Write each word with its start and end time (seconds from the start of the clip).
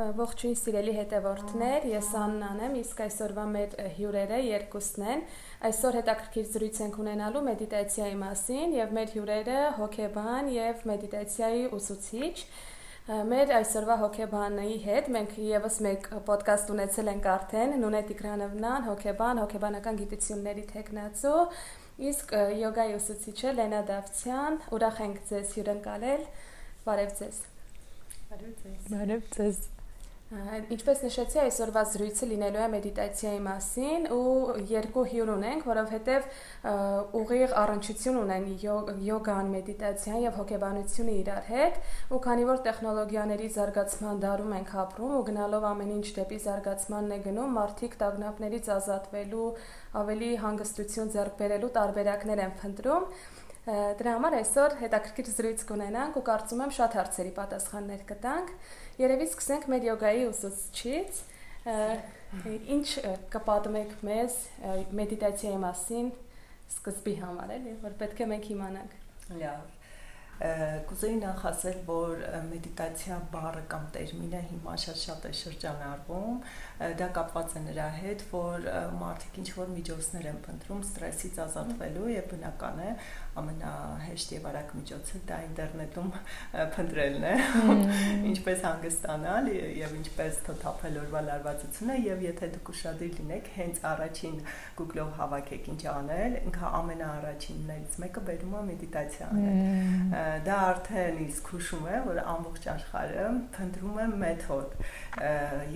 Ողջույն 0.00 0.54
սիրելի 0.56 0.92
հետևորդներ, 0.96 1.86
ես 1.90 2.06
Աննան 2.16 2.60
եմ, 2.64 2.74
իսկ 2.80 3.00
այսօրվա 3.04 3.42
մեր 3.52 3.72
հյուրերը 3.98 4.36
երկուսն 4.46 5.02
են։ 5.12 5.22
Այսօր 5.68 5.96
հետաքրքիր 5.98 6.46
զրույց 6.54 6.78
ենք 6.86 6.98
ունենալու 7.02 7.42
մեդիտացիայի 7.48 8.14
մասին 8.20 8.76
եւ 8.78 8.94
մեր 8.96 9.10
հյուրերը 9.16 9.58
հոգեբան 9.76 10.48
եւ 10.54 10.84
մեդիտացիայի 10.90 11.66
ուսուցիչ։ 11.76 12.36
Մեր 13.30 13.52
այսօրվա 13.58 13.96
հոգեբանի 14.00 14.78
հետ 14.86 15.10
մենք 15.16 15.34
եւս 15.50 15.76
մեկ 15.84 16.08
ոդկաստ 16.30 16.72
ունեցել 16.76 17.10
ենք 17.10 17.28
արդեն 17.34 17.74
Նունե 17.82 18.02
Տիգրանովնան, 18.10 18.86
հոգեբան, 18.86 19.40
հոգեբանական 19.44 19.98
գիտությունների 20.00 20.64
տեխնացու, 20.70 21.40
իսկ 22.12 22.36
յոգայի 22.60 22.94
ուսուցիչը 23.00 23.56
Լենա 23.58 23.82
Դավթյան։ 23.90 24.62
Ուրախ 24.78 25.02
ենք 25.08 25.20
ձեզ 25.32 25.58
հյուրընկալել։ 25.58 26.24
Բարև 26.86 27.12
ձեզ։ 27.20 27.44
Բարև 28.30 28.56
ձեզ։ 28.62 28.88
Բարև 28.94 29.28
ձեզ։ 29.34 29.79
Ինչպես 30.30 31.00
նշեցի, 31.02 31.38
այսօրվա 31.42 31.80
զրույցը 31.90 32.26
լինելու 32.30 32.60
է 32.62 32.66
մեդիտացիայի 32.70 33.38
մասին 33.42 34.04
ու 34.14 34.34
երկու 34.70 35.02
հյուր 35.10 35.32
ունենք, 35.32 35.64
որովհետև 35.66 36.28
ուղիղ 37.20 37.54
առնչություն 37.62 38.20
ունեն 38.20 38.46
յոգան, 39.08 39.50
մեդիտացիան 39.56 40.22
եւ 40.28 40.38
հոգեբանությունը 40.38 41.16
իրար 41.24 41.50
հետ, 41.50 41.82
ու 42.14 42.22
քանի 42.30 42.46
որ 42.46 42.62
տեխնոլոգիաների 42.70 43.50
զարգացման 43.58 44.22
դարում 44.22 44.56
ենք 44.60 44.72
ապրում 44.86 45.18
ու 45.18 45.26
գնալով 45.32 45.68
ամեն 45.74 45.92
ինչ 45.98 46.06
դեպի 46.20 46.40
զարգացմանն 46.46 47.18
է 47.18 47.20
գնում, 47.26 47.58
մարդիկ 47.58 48.00
տագնապներից 48.06 48.72
ազատվելու, 48.78 49.50
ավելի 50.06 50.32
հանգստություն 50.46 51.14
ձեռք 51.18 51.38
բերելու 51.42 51.76
տարբերակներ 51.80 52.46
են 52.46 52.58
փնտրում 52.62 53.14
Դրա 53.70 54.12
համար 54.16 54.34
այսօր 54.38 54.74
հետաքրքիր 54.80 55.26
զրույց 55.30 55.62
կունենանք 55.68 56.14
ու 56.16 56.22
կարծում 56.26 56.60
եմ 56.64 56.70
շատ 56.76 56.94
հարցերի 56.96 57.32
պատասխաններ 57.36 58.04
կտանք։ 58.08 58.52
Երևի 58.98 59.26
սկսենք 59.30 59.68
մեր 59.72 59.86
յոգայի 59.90 60.24
ուսուցչից։ 60.30 61.20
Ինչ 62.76 62.86
կպատմեք 63.34 63.94
մեզ 64.10 64.38
մեդիտացիայի 65.00 65.60
մասին 65.66 66.14
սկզբի 66.70 67.14
համար, 67.24 67.52
էլի, 67.58 67.76
որ 67.84 68.00
պետք 68.04 68.24
է 68.24 68.30
մենք 68.34 68.50
իմանանք։ 68.54 68.96
Լավ 69.40 69.68
կուզեի 70.40 71.16
նախ 71.20 71.42
ասել, 71.50 71.80
որ 71.84 72.20
մեդիտացիա 72.46 73.16
բառը 73.32 73.60
կամ 73.68 73.82
տերմինը 73.92 74.38
հիմա 74.46 74.76
շատ-շատ 74.84 75.26
է 75.28 75.32
շրջանառվում, 75.36 76.38
դա 77.00 77.08
կապված 77.18 77.56
է 77.60 77.62
նրա 77.66 77.88
հետ, 77.98 78.24
որ 78.30 78.68
մարդիկ 79.02 79.36
ինչ 79.42 79.48
որ 79.58 79.68
միջոցներ 79.74 80.30
են 80.30 80.40
փնտրում 80.46 80.80
ստրեսից 80.88 81.40
ազատվելու 81.44 82.08
եւ 82.14 82.30
բնական 82.32 82.80
է 82.86 82.94
ամենահեշտ 83.40 84.32
եւ 84.34 84.46
արագ 84.50 84.72
միջոցը 84.80 85.20
դա 85.30 85.36
ինտերնետում 85.46 86.08
փնտրելն 86.74 87.26
է, 87.30 87.34
ինչպես 88.30 88.64
հանգստանալ 88.66 89.50
եւ 89.80 89.94
ինչպես 90.00 90.40
թոթափել 90.48 90.98
օրվա 91.04 91.22
լարվածությունը 91.28 91.98
եւ 92.06 92.24
եթե 92.26 92.50
դուք 92.56 92.70
ուշադիր 92.74 93.14
լինեք, 93.20 93.50
հենց 93.60 93.80
առաջին 93.90 94.36
Google-ով 94.80 95.12
հավաքեք 95.20 95.70
ինչ 95.70 95.80
անել, 95.94 96.36
ինքը 96.50 96.72
ամենաառաջիններից 96.80 97.98
մեկը 98.04 98.24
բերում 98.30 98.56
է 98.60 98.64
մեդիտացիա 98.70 99.30
անել 99.30 100.40
դա 100.46 100.58
արդեն 100.70 101.20
իսկ 101.26 101.50
հուշում 101.54 101.86
է, 101.90 102.00
որ 102.06 102.20
ամբողջ 102.34 102.66
աշխարհը 102.74 103.26
փնտրում 103.54 103.98
է 104.00 104.06
մեթոդ 104.20 104.76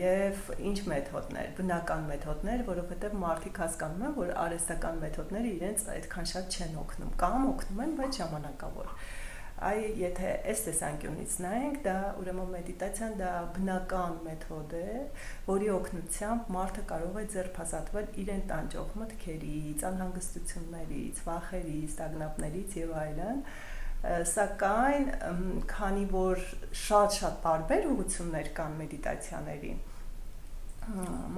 եւ 0.01 0.51
ինչ 0.71 0.79
մեթոդներ, 0.91 1.49
բնական 1.59 2.07
մեթոդներ, 2.11 2.65
որովհետեւ 2.69 3.17
մարդիկ 3.25 3.61
հասկանում 3.65 4.05
են, 4.09 4.15
որ 4.19 4.33
արհեստական 4.45 5.01
մեթոդները 5.05 5.53
իրենց 5.55 5.87
այդքան 5.95 6.31
շատ 6.35 6.59
չեն 6.59 6.79
օգնում, 6.85 7.13
կամ 7.25 7.44
օգնում 7.51 7.85
են, 7.85 7.95
բայց 8.01 8.19
ժամանակավոր 8.23 8.97
այ 9.65 9.83
եթե 9.97 10.31
այս 10.51 10.63
տեսանկյունից 10.67 11.35
նայենք, 11.45 11.77
դա 11.85 11.99
ուրեմն 12.21 12.49
մեդիտացիան 12.55 13.13
դա 13.21 13.29
բնական 13.55 14.17
մեթոդ 14.25 14.75
է, 14.81 14.97
որի 15.47 15.71
օգնությամբ 15.75 16.51
մարդը 16.57 16.85
կարող 16.91 17.21
է 17.21 17.25
ձերբազատվել 17.35 18.09
իրեն 18.25 18.43
տանջող 18.51 18.97
մտքերից, 19.05 19.87
անհանգստություններից, 19.91 21.23
վախերից, 21.29 21.97
տագնապներից 22.03 22.77
եւ 22.83 22.93
այլն, 23.05 23.39
այլ 23.39 23.73
սակայն 24.05 25.07
քանի 25.71 26.03
որ 26.13 26.41
շատ-շատ 26.77 27.37
տարբեր 27.45 27.87
ուղություններ 27.93 28.51
կան 28.59 28.75
մեդիտացիաների 28.81 29.71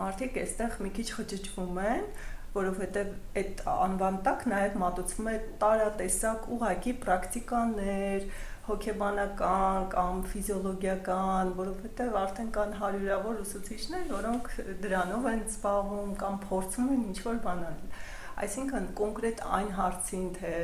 մարդիկ 0.00 0.38
այստեղ 0.42 0.80
մի 0.82 0.90
քիչ 0.96 1.06
խճճվում 1.18 1.78
են 1.86 2.08
որովհետև 2.56 3.14
այդ 3.40 3.62
անվան 3.72 4.18
տակ 4.26 4.44
նաև 4.52 4.76
մատուցվում 4.82 5.30
է 5.32 5.36
տարատեսակ 5.62 6.50
ուղակի 6.56 6.94
պրակտիկաներ, 7.04 8.28
հոգեբանական 8.66 9.88
կամ 9.92 10.22
ֆիզիոլոգիական, 10.32 11.50
որովհետև 11.60 12.16
արդեն 12.20 12.48
կան 12.56 12.72
հարյուրավոր 12.80 13.42
ուսուցիչներ, 13.44 14.06
որոնք 14.10 14.50
դրանով 14.82 15.28
են 15.32 15.42
զբաղվում 15.46 16.14
կամ 16.22 16.38
փորձում 16.46 16.92
են 16.96 17.04
ինչ-որ 17.12 17.42
բան 17.46 17.64
անել։ 17.70 18.00
Այսինքն 18.46 18.88
կոնկրետ 18.98 19.44
այն 19.58 19.70
հարցին, 19.76 20.26
թե 20.40 20.54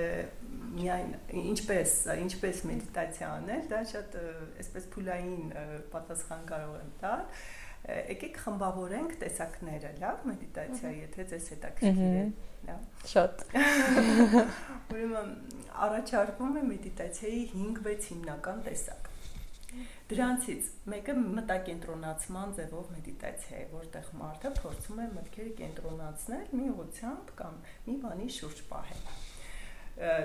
միայն 0.73 1.15
ինչպես 1.53 1.95
ինչպես 2.27 2.61
մեդիտացիա 2.69 3.31
անել, 3.39 3.65
դա 3.71 3.81
շատ 3.93 4.15
այսպես 4.63 4.87
փուլային 4.93 5.51
պատասխան 5.93 6.47
կարող 6.49 6.79
եմ 6.83 6.93
տալ 7.03 7.25
եկեք 7.83 8.37
խմբավորենք 8.45 9.15
տեսակները, 9.23 9.89
լավ, 10.03 10.27
մեդիտացիա, 10.31 10.91
եթե 10.99 11.25
ձեզ 11.33 11.47
հետաքրքիր 11.53 12.19
է, 12.19 12.27
լավ։ 12.69 13.07
Շատ։ 13.13 13.43
Ուրեմն 14.95 15.33
առաջարկվում 15.87 16.61
է 16.61 16.63
մեդիտացիայի 16.69 17.43
5-6 17.57 18.07
հիմնական 18.13 18.63
տեսակ։ 18.69 19.11
Դրանցից 20.13 20.71
մեկը 20.93 21.13
մտակենտրոնացման 21.19 22.51
ձևով 22.59 22.89
մեդիտացիա 22.93 23.59
է, 23.59 23.67
որտեղ 23.73 24.11
մարդը 24.23 24.55
փորձում 24.61 25.03
է 25.03 25.07
մտքերը 25.17 25.53
կենտրոնացնել 25.63 26.57
մի 26.61 26.67
ուղությամբ 26.77 27.37
կամ 27.43 27.61
մի 27.89 27.95
բանի 28.03 28.33
շուրջ 28.37 28.65
պահել 28.73 29.07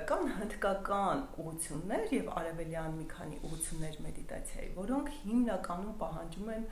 կան 0.07 0.29
հնդկական 0.31 1.23
ուղություններ 1.43 2.11
եւ 2.15 2.27
արևելյան 2.39 2.93
մի 2.97 3.05
քանի 3.11 3.39
ուղություններ 3.47 3.97
մեդիտացիայի, 4.05 4.69
որոնք 4.77 5.09
հիմնականում 5.23 5.97
պահանջում 6.03 6.51
են 6.53 6.63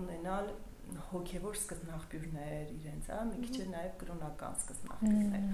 ունենալ 0.00 0.54
հոգևոր 1.10 1.58
սկզբնաղբյուրներ 1.58 2.72
իրենց, 2.74 3.06
հա, 3.10 3.20
մի 3.30 3.38
քիչ 3.44 3.68
նաև 3.72 3.94
կրոնական 4.02 4.56
սկզբնաղբյուրներ։ 4.60 5.46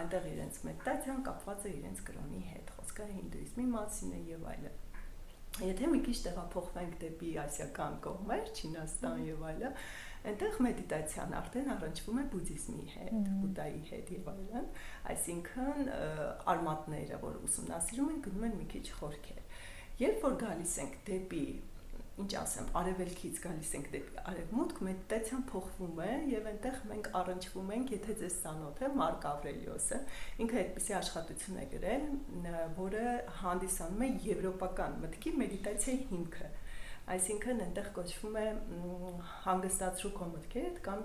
Այնտեղ 0.00 0.28
իրենց 0.30 0.60
մեդիտացիան 0.68 1.24
կապված 1.26 1.66
է 1.68 1.72
իրենց 1.80 2.04
կրոնի 2.10 2.44
հետ, 2.50 2.70
խոսքը 2.76 3.08
հինդուիզմի 3.10 3.66
մասին 3.74 4.14
է 4.16 4.22
եւ 4.30 4.46
այլն։ 4.54 4.78
Եթե 5.60 5.88
մի 5.90 5.98
քիչ 6.06 6.16
տեղափոխվենք 6.24 6.92
դեպի 7.00 7.30
ասիական 7.42 7.96
կողմեր, 8.04 8.50
Չինաստան 8.60 9.22
եւ 9.26 9.40
այլն, 9.50 9.78
այնտեղ 10.30 10.58
մեդիտացիան 10.66 11.34
արդեն 11.40 11.70
առնչվում 11.74 12.20
է 12.20 12.24
բուդդիզմի 12.34 12.86
հետ, 12.94 13.16
բուդդայի 13.40 13.80
հետ 13.90 14.12
եւ 14.14 14.30
այլն, 14.30 14.68
այսինքն 15.14 15.90
արմատները, 16.54 17.20
որ 17.24 17.40
ուսումնասիրում 17.50 18.12
են, 18.14 18.22
գնում 18.28 18.46
են 18.50 18.56
մի 18.60 18.68
քիչ 18.74 18.86
խորքեր։ 19.00 19.42
Երբ 20.00 20.22
որ 20.24 20.36
գալիս 20.40 20.74
ենք 20.80 20.94
դեպի 21.10 21.44
ինչ 22.20 22.30
ասեմ, 22.40 22.70
արևելքից 22.80 23.40
գալիս 23.44 23.72
ենք 23.78 23.90
դեպի 23.94 24.22
արևմուտք, 24.30 24.80
մեդիտացիան 24.86 25.44
փոխվում 25.50 26.00
է 26.04 26.10
եւ 26.30 26.48
այնտեղ 26.50 26.78
մենք 26.90 27.10
առնչվում 27.20 27.72
ենք, 27.76 27.92
եթե 27.96 28.16
ձեզ 28.20 28.38
ցանոթ 28.44 28.80
է 28.80 28.90
Մարկ 29.00 29.26
Ավրելիոսը, 29.30 30.00
ինքը 30.44 30.60
այդպիսի 30.60 30.96
աշխատություն 31.00 31.60
է 31.60 31.66
գրել, 31.74 32.08
որը 32.80 33.04
հանդիսանում 33.40 34.04
է 34.06 34.10
եվրոպական 34.30 34.98
մտքի 35.04 35.34
մեդիտացիայի 35.40 36.02
հիմքը 36.10 36.50
այսինքն 37.10 37.62
այնտեղ 37.64 37.86
կոչվում 37.96 38.36
է 38.40 38.44
հանգստացրու 39.44 40.10
քո 40.16 40.26
մտքերդ 40.30 40.76
կամ 40.84 41.00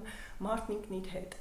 մարդն 0.46 0.74
ինքն 0.76 0.98
իր 0.98 1.08
հետ 1.16 1.38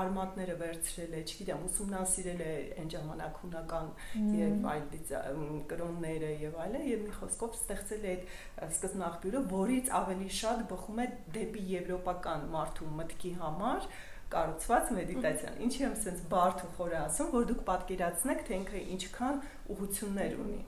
արմատները 0.00 0.56
վերցրել 0.62 1.14
է, 1.14 1.20
չգիտեմ, 1.24 1.66
ուսումնասիրել 1.68 2.42
է 2.44 2.54
այն 2.82 2.90
ժամանակ 2.94 3.38
հունական 3.44 3.92
եւ 4.38 4.66
այլ 4.72 4.88
կրոնները 5.74 6.32
եւ 6.44 6.58
այլը 6.64 6.82
եւ 6.90 7.04
մի 7.04 7.14
խոսքով 7.20 7.58
ստեղծել 7.60 8.04
է 8.04 8.14
այդ 8.14 8.74
սկզբնաղբյուրը, 8.74 9.44
որից 9.54 9.94
ավելի 10.00 10.28
շատ 10.40 10.66
բխում 10.74 11.00
է 11.04 11.08
դեպի 11.38 11.64
եվրոպական 11.74 12.50
մարդու 12.54 12.92
մտքի 12.98 13.32
համար 13.44 13.88
կառուցված 14.34 14.94
մեդիտացիան։ 14.98 15.58
Ինչի 15.68 15.84
եմ 15.84 15.98
sense 16.00 16.28
բարդ 16.32 16.64
ու 16.64 16.70
խորը 16.78 17.00
ասում, 17.04 17.32
որ 17.38 17.48
դուք 17.52 17.64
պատկերացնեք, 17.70 18.46
թե 18.48 18.60
ինքը 18.60 18.86
ինչքան 18.96 19.42
ուղություններ 19.74 20.40
ունի 20.44 20.62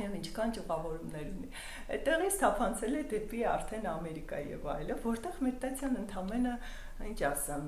եւ 0.00 0.14
ինչքան 0.18 0.52
ճյուղավորումներ 0.56 1.26
ունի։ 1.32 1.48
Այդտեղից 1.96 2.38
թափանցել 2.42 2.94
է 2.96 3.02
դեպի 3.12 3.42
արդեն 3.52 3.88
Ամերիկա 3.92 4.38
եւ 4.52 4.68
այլը, 4.72 4.96
որտեղ 5.02 5.40
մեդիտացիան 5.46 5.98
ընդամենը 6.02 6.54
ինչ 7.02 7.18
ասեմ, 7.26 7.66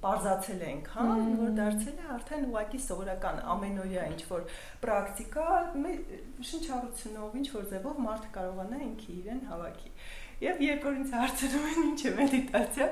բարձացել 0.00 0.62
է 0.64 0.68
այնքան, 0.70 1.24
որ 1.40 1.52
դարձել 1.58 1.98
է 2.00 2.06
արդեն 2.14 2.46
ուղակի 2.50 2.80
սովորական 2.86 3.40
ամենօրյա 3.54 4.06
ինչ 4.14 4.22
որ 4.30 4.46
պրակտիկա, 4.84 5.46
շնչառությունով, 6.50 7.36
ինչ 7.40 7.46
որ 7.56 7.68
ձևով 7.74 8.02
մարդը 8.06 8.32
կարողանա 8.38 8.82
ինքը 8.86 9.12
իրեն 9.20 9.44
հավաքի։ 9.50 9.94
Եվ 10.40 10.60
երբ 10.64 10.84
որ 10.86 10.94
ինձ 10.96 11.10
հարցնում 11.12 11.64
են 11.70 11.80
ինչ 11.84 12.02
է 12.08 12.10
մեդիտացիա, 12.16 12.86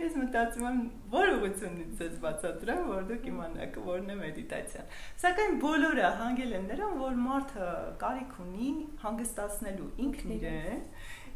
ես 0.00 0.14
մտածում 0.20 0.68
եմ, 0.68 0.78
որ 1.12 1.32
ուղղությունից 1.34 1.98
ես 2.04 2.14
բացատրեմ, 2.22 2.86
որ 2.88 3.02
դուք 3.10 3.26
իմանաք 3.32 3.76
որն 3.88 4.14
է 4.14 4.16
մեդիտացիան։ 4.20 4.94
Սակայն 5.24 5.58
բոլորը 5.64 6.12
հանգել 6.20 6.54
են 6.58 6.64
նրան, 6.72 6.94
որ 7.02 7.18
մարդը 7.24 7.68
կարիք 8.04 8.38
ունի 8.44 8.70
հանգստացնելու 9.04 9.90
ինքն 10.06 10.32
իրեն 10.38 10.80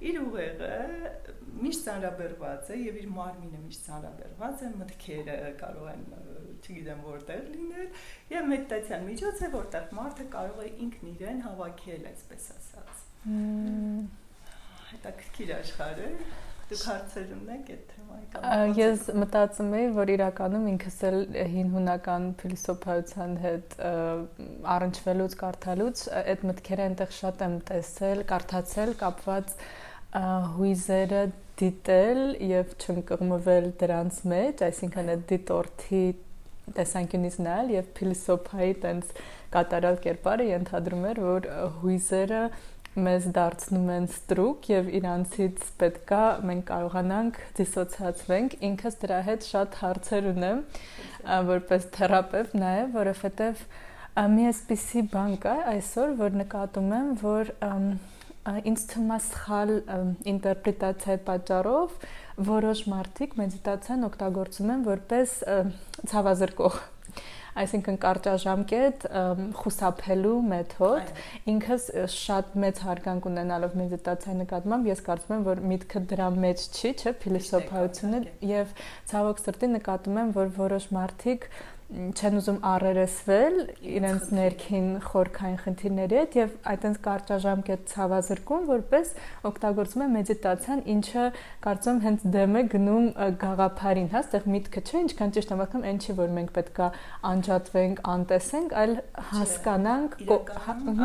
իր 0.09 0.17
ուղեղը 0.23 0.75
միշտ 1.59 1.85
ծանրաբեռված 1.89 2.69
է 2.71 2.77
եւ 2.79 2.99
իր 3.01 3.09
մարմինը 3.17 3.63
միշտ 3.65 3.89
ծանրաբեռված 3.89 4.63
է, 4.63 4.69
մտքերը 4.83 5.37
կարող 5.59 5.89
են 5.93 6.05
չգիտեմ 6.59 7.03
որտեղ 7.09 7.43
լինել 7.57 7.91
եւ 8.35 8.49
մեդիտացիան 8.53 9.05
միջոց 9.09 9.43
է, 9.43 9.51
որտեղ 9.59 9.93
մարդը 9.99 10.29
կարող 10.39 10.63
է 10.65 10.71
ինքն 10.87 11.13
իրեն 11.13 11.45
հավաքել, 11.49 12.09
այսպես 12.13 12.49
ասած։ 12.55 13.05
Հետաքրքիր 14.89 15.51
աշխարհ 15.59 16.05
է։ 16.05 16.13
Դուք 16.69 16.83
հարցեր 16.85 17.29
ունեք 17.33 17.69
այդ 17.73 17.85
թեմայի 17.91 18.27
կամ 18.33 18.73
Ես 18.77 19.05
մտածում 19.23 19.71
եի, 19.79 19.87
որ 19.97 20.11
իրականում 20.15 20.67
ինքս 20.73 20.99
էլ 21.09 21.19
հին 21.55 21.71
հունական 21.75 22.27
փիլիսոփայության 22.43 23.37
հետ 23.45 23.77
առնչվելուց 24.75 25.37
կարդալուց 25.43 26.03
այդ 26.21 26.45
մտքերը 26.51 26.87
այնտեղ 26.89 27.15
շատ 27.19 27.45
եմ 27.49 27.57
տեսել, 27.73 28.23
կարդացել 28.33 28.95
կապված 29.05 29.57
հույզերը 30.59 31.23
դիտել 31.59 32.23
եւ 32.49 32.77
չընկղմվել 32.79 33.73
դրանց 33.81 34.23
մեջ, 34.33 34.65
այսինքն 34.69 35.13
այդ 35.15 35.25
դիտորդի 35.33 36.05
տեսանկյունից 36.77 37.37
նայել 37.45 37.71
եւ 37.75 37.87
փիլիսոփայի 37.97 38.75
տենց 38.85 39.13
կատարյալ 39.55 39.99
կերպարը 40.05 40.47
ենթադրում 40.49 41.07
էր, 41.09 41.21
որ 41.25 41.49
հույզերը 41.81 42.43
մեզ 42.97 43.27
դարձնում 43.37 43.91
են 43.95 44.07
ստրուկ 44.09 44.69
եւ 44.73 44.89
իրանցից 44.99 45.67
պետքա 45.81 46.23
մենք 46.49 46.65
կարողանանք 46.71 47.41
դիսոցիացվենք 47.59 48.57
ինքս 48.69 48.99
դրա 49.05 49.21
հետ 49.29 49.47
շատ 49.49 49.79
հարցեր 49.83 50.29
ունեմ 50.33 50.63
որպես 51.51 51.89
թերապևտ 51.99 52.57
նաեւ 52.65 52.93
որովհետեւ 52.99 53.65
մի 54.35 54.47
էսպիսի 54.51 55.05
բան 55.15 55.35
կա 55.45 55.55
այսօր 55.77 56.15
որ 56.19 56.39
նկատում 56.43 56.93
եմ 56.99 57.11
որ 57.23 57.53
ինձ 58.49 58.85
թվում 58.91 59.11
է 59.15 59.19
սխալ 59.29 59.73
ինտերպրետացիայի 60.33 61.21
պատճառով 61.29 61.97
որոշ 62.49 62.85
մարդիկ 62.93 63.35
մեդիտացիան 63.43 64.07
օգտագործում 64.09 64.73
են 64.75 64.87
որպես 64.89 65.35
ցավազրկող 66.13 66.81
այսինքն 67.63 67.97
կարճաժամկետ 68.05 69.07
խուսափելու 69.59 70.35
մեթոդ 70.53 71.13
ինքս 71.53 71.89
շատ 72.15 72.53
մեծ 72.65 72.83
հարգանք 72.89 73.29
ունենալով 73.33 73.75
մեդիտացիայի 73.81 74.39
նկատմամբ 74.43 74.91
ես 74.93 75.03
կարծում 75.09 75.35
եմ 75.39 75.49
որ 75.49 75.65
միտքը 75.73 76.05
դրա 76.13 76.29
մեջ 76.45 76.67
չի 76.79 76.93
չէ 77.03 77.15
փիլիսոփայությունը 77.25 78.23
եւ 78.53 78.77
ցավոք 79.13 79.43
սրտի 79.45 79.73
նկատում 79.79 80.23
եմ 80.23 80.33
որ 80.39 80.55
որոշ 80.59 80.89
մարդիկ 80.99 81.51
չեն 81.89 82.35
ուզում 82.37 82.57
առերեսվել 82.69 83.55
իրենց 83.97 84.25
ներքին 84.37 84.89
խորքային 85.07 85.55
խնդիրների 85.63 86.19
հետ 86.19 86.35
եւ 86.37 86.51
այտենց 86.73 86.99
կարճաժամկետ 87.07 87.87
ցավազրկում 87.93 88.67
որպես 88.69 89.13
օգտագործում 89.49 90.05
է 90.05 90.09
մեդիտացիան, 90.19 90.83
ինչը 90.95 91.25
կարծում 91.65 92.03
հենց 92.05 92.27
դեմ 92.37 92.61
է 92.61 92.63
գնում 92.75 93.09
գաղափարին, 93.45 94.11
հա, 94.13 94.23
այդտեղ 94.29 94.53
միտքը 94.59 94.85
չէ, 94.85 95.03
ինչքան 95.09 95.35
ճիշտ 95.39 95.57
եմ 95.57 95.65
ասում, 95.65 95.89
այն 95.89 96.03
չի 96.05 96.19
որ 96.21 96.37
մենք 96.37 96.53
պետքա 96.59 96.91
անջատվենք, 97.33 98.05
անտեսենք, 98.19 98.77
այլ 98.85 98.95
հասկանանք, 99.33 100.21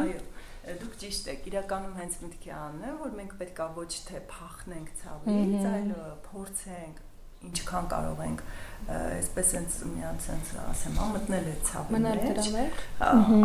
այո 0.03 0.21
դուք 0.63 0.93
ճիշտ 0.99 1.25
եք 1.33 1.47
իրականում 1.49 1.95
հենց 1.99 2.13
միտքի 2.23 2.51
անն 2.55 2.83
է 2.87 2.91
որ 3.01 3.15
մենք 3.17 3.33
պետքա 3.39 3.65
ոչ 3.75 3.89
թե 4.07 4.19
փախնենք 4.31 4.93
ցավից 5.01 5.65
այլ 5.73 5.89
փորձենք 6.27 7.01
ինչքան 7.49 7.89
կարող 7.91 8.21
ենք 8.23 8.43
այսպես 8.83 9.51
sense 9.53 9.87
միած 9.87 10.25
sense 10.27 10.57
ասեմ, 10.59 10.97
մտնել 11.13 11.45
է 11.47 11.53
ցավը 11.67 11.99
մեջ, 12.03 12.49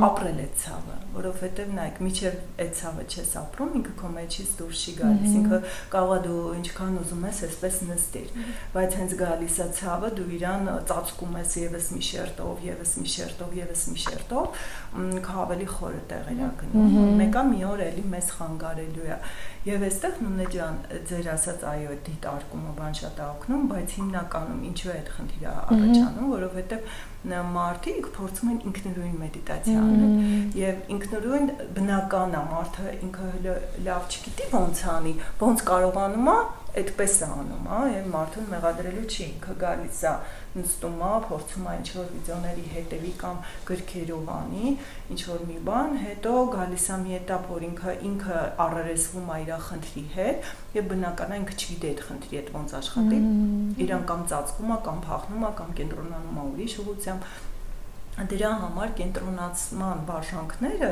ապրել 0.08 0.40
է 0.42 0.46
ցավը, 0.62 0.96
որովհետև 1.14 1.70
նայեք, 1.78 2.00
միջև 2.06 2.38
այդ 2.64 2.72
ցավը 2.78 3.04
չես 3.08 3.34
ապրում, 3.42 3.76
ինքը 3.78 3.94
քո 4.00 4.10
մեջից 4.16 4.54
դուրս 4.58 4.82
չի 4.82 4.94
գալիս, 4.98 5.36
ինքը 5.38 5.60
կարող 5.94 6.14
է 6.16 6.20
դու 6.26 6.42
ինչքան 6.58 6.98
ուզում 7.02 7.26
ես, 7.28 7.42
այսպես 7.48 7.78
նստիր, 7.88 8.32
բայց 8.74 8.98
հենց 8.98 9.16
գալիս 9.22 9.58
է 9.58 9.68
ցավը, 9.78 10.10
դու 10.18 10.28
իրան 10.38 10.70
ծածկում 10.90 11.38
ես 11.38 11.56
եւս 11.62 11.88
մի 11.94 12.02
շերտով, 12.08 12.64
եւս 12.68 12.92
մի 12.98 13.12
շերտով, 13.14 13.54
եւս 13.58 13.84
մի 13.92 14.02
շերտով, 14.08 14.66
քո 15.28 15.38
ավելի 15.44 15.68
խորը 15.78 16.02
տեղեր 16.12 16.42
է 16.48 16.50
գնում։ 16.62 16.98
Մեկը 17.18 17.42
մի 17.48 17.62
օր 17.68 17.82
էլի 17.88 18.04
մեզ 18.14 18.30
խանգարելու 18.38 19.08
է։ 19.08 19.18
Եվ 19.68 19.84
այստեղ 19.88 20.20
Նունե 20.24 20.44
ջան, 20.54 20.76
ձեր 21.08 21.26
ասած 21.34 21.64
այո, 21.68 21.96
դիտարկումը 22.08 22.72
բան 22.78 22.94
շատ 22.98 23.18
է 23.18 23.24
օգնում, 23.28 23.64
բայց 23.72 23.96
հիմնականում 23.98 24.62
ինչու 24.68 24.88
է 24.88 24.94
այդ 24.98 25.10
խնդիրը 25.28 25.52
առաջանում, 25.68 26.28
որովհետև 26.34 26.92
մարդիկ 27.28 28.08
փորձում 28.14 28.50
են 28.52 28.58
ինքնուրույն 28.68 29.16
մեդիտացիա 29.22 29.80
անել 29.84 30.58
եւ 30.58 30.92
ինքնուրույն 30.94 31.48
բնական 31.78 32.36
է 32.38 32.42
մարդը 32.52 32.92
ինքը 33.08 33.56
լավ 33.88 34.06
չգիտի 34.08 34.48
ոնց 34.54 34.82
անի, 34.94 35.14
ոնց 35.42 35.64
կարողանում 35.68 36.30
է 36.32 36.36
այդպես 36.78 37.14
է 37.18 37.28
անում, 37.34 37.66
հա, 37.68 37.80
եւ 37.90 38.08
մարդուն 38.12 38.48
մեղադրելու 38.52 39.06
չի, 39.08 39.22
ինքը 39.28 39.54
գալիս 39.62 40.00
է 40.04 40.12
նստում 40.57 40.99
է, 41.03 41.11
փորձում 41.27 41.67
է 41.69 41.75
ինչ-որ 41.79 42.09
վիդեոների 42.13 42.65
հետևի 42.73 43.13
կամ 43.23 43.39
գրքերով 43.69 44.31
անի, 44.33 44.73
ինչ-որ 45.13 45.45
մի 45.49 45.57
բան, 45.69 45.95
հետո 46.03 46.33
գալիս 46.53 46.85
է 46.93 46.99
մի 47.03 47.15
этап, 47.19 47.47
որ 47.53 47.65
ինքը 47.69 47.95
ինքը 48.09 48.43
առերեսվում 48.65 49.31
է 49.33 49.39
իր 49.43 49.53
խնդրի 49.69 50.05
հետ 50.17 50.51
եւ 50.77 50.91
բնական 50.93 51.33
է 51.33 51.39
ինքը 51.43 51.57
չգիտի 51.57 51.89
այդ 51.93 52.05
խնդրի 52.09 52.37
հետ 52.39 52.53
ոնց 52.57 52.77
աշխատի, 52.83 53.23
իրան 53.83 54.05
կամ 54.13 54.21
ծածկում 54.33 54.73
է, 54.73 54.77
կամ 54.89 55.01
փախնում 55.07 55.43
է, 55.43 55.51
կամ 55.63 55.73
կենտրոնանում 55.79 56.39
է 56.43 56.45
ուրիշ 56.53 56.77
ուղությամբ 56.83 57.27
դրա 58.32 58.50
համար 58.62 58.92
կենտրոնացման 58.98 60.00
վարժանքները 60.08 60.90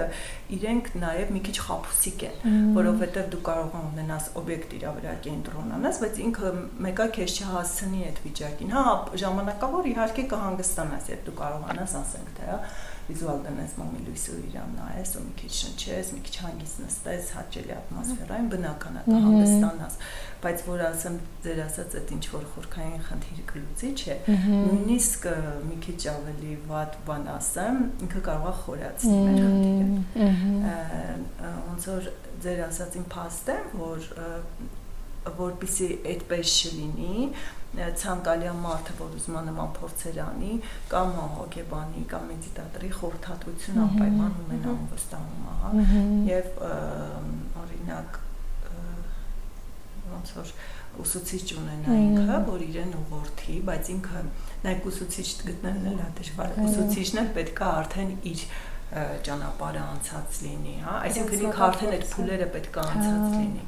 իրենք 0.57 0.91
նաև 1.03 1.33
մի 1.35 1.43
քիչ 1.49 1.57
խափուսիկ 1.67 2.25
են, 2.29 2.37
որովհետև 2.77 3.31
դու 3.35 3.43
կարող 3.49 3.77
ունենաս 3.81 4.29
օբյեկտ 4.41 4.77
իր 4.79 4.87
վրա 4.97 5.15
կենտրոնանաս, 5.27 6.01
բայց 6.07 6.21
ինքը 6.27 6.53
մեկը 6.87 7.07
քեզ 7.17 7.37
չհասցնի 7.37 8.05
այդ 8.11 8.21
վիճակին։ 8.27 8.75
Հա, 8.77 8.85
ժամանակավոր 9.27 9.91
իհարկե 9.93 10.27
կհանգստանաս, 10.37 11.11
երբ 11.17 11.27
դու 11.27 11.37
կարողանաս 11.43 11.97
ասենք 12.03 12.31
թե, 12.37 12.47
հա, 12.53 12.61
վիզուալ 13.07 13.41
դնես 13.47 13.75
մամի 13.79 14.01
լույսը 14.07 14.37
իրան 14.47 14.73
նայես 14.77 15.11
ու 15.17 15.23
մի 15.27 15.35
քիչ 15.41 15.51
շնչես, 15.57 16.09
մի 16.17 16.21
քիչ 16.27 16.35
հանգիստ 16.43 16.81
նստես, 16.83 17.29
հաճելի 17.37 17.75
ատմոսֆերային 17.77 18.49
բնական 18.53 18.97
է 18.97 19.05
կհանգստանաս, 19.07 19.99
բայց 20.43 20.65
որ 20.67 20.85
ասեմ 20.87 21.19
ձեր 21.47 21.61
ասած 21.67 21.97
այդ 22.01 22.13
ինչ 22.17 22.25
որ 22.35 22.47
խորքային 22.57 23.05
խնդիր 23.07 23.45
կլուծի 23.53 23.91
չէ, 23.97 24.17
նույնիսկ 24.67 25.29
մի 25.71 25.79
քիչ 25.87 26.01
ավելի 26.17 26.57
վատ 26.71 26.99
բան 27.07 27.29
ասեմ, 27.37 27.83
ինքը 28.07 28.25
կարող 28.27 28.51
է 28.51 28.57
խորացնել 28.65 29.21
մեր 29.27 29.39
խնդիրը։ 29.47 29.87
Ոնց 31.67 31.89
որ 31.93 32.11
ձեր 32.47 32.65
ասածին 32.67 33.07
փաստ 33.17 33.55
է, 33.55 33.61
որ 33.77 34.11
որpիսի 35.37 35.87
այդպես 36.07 36.51
չլինի, 36.63 37.29
ցանկալի 37.77 38.53
մարդը, 38.63 38.95
որ 39.01 39.17
ուզում 39.17 39.37
է 39.37 39.43
նման 39.47 39.73
փորձեր 39.77 40.21
անի, 40.25 40.53
կամ 40.93 41.11
հոգեբանի, 41.37 42.05
կամ 42.13 42.23
մեդիտատորի 42.31 42.91
խորհրդատվություն 42.97 43.81
անպայման 43.85 44.39
ունենալու 44.45 44.89
վստահում, 44.93 45.49
ահա։ 45.53 45.73
Եվ 46.31 46.63
օրինակ 47.63 48.21
ոնց 50.07 50.33
որ 50.37 50.55
ուսուցիչ 51.03 51.47
ունենա 51.61 51.97
ինքը, 52.07 52.39
որ 52.47 52.63
իրեն 52.67 52.95
ուղղորդի, 53.01 53.57
բայց 53.69 53.91
ինքը 53.97 54.23
նայեք 54.65 54.87
ուսուցիչ 54.91 55.27
գտնելն 55.51 55.91
էլ 55.91 55.99
է 56.01 56.09
դժվար։ 56.21 56.55
Ուսուցիչն 56.67 57.21
էլ 57.23 57.29
պետքա 57.37 57.69
արդեն 57.83 58.15
իր 58.33 58.45
ճանապարհը 59.27 59.83
անցած 59.83 60.39
լինի, 60.47 60.77
հա, 60.87 60.95
այսինքն 61.09 61.45
ինքը 61.51 61.65
արդեն 61.67 61.97
այդ 61.97 62.07
փուլերը 62.15 62.49
պետքա 62.55 62.87
անցած 62.95 63.37
լինի 63.37 63.67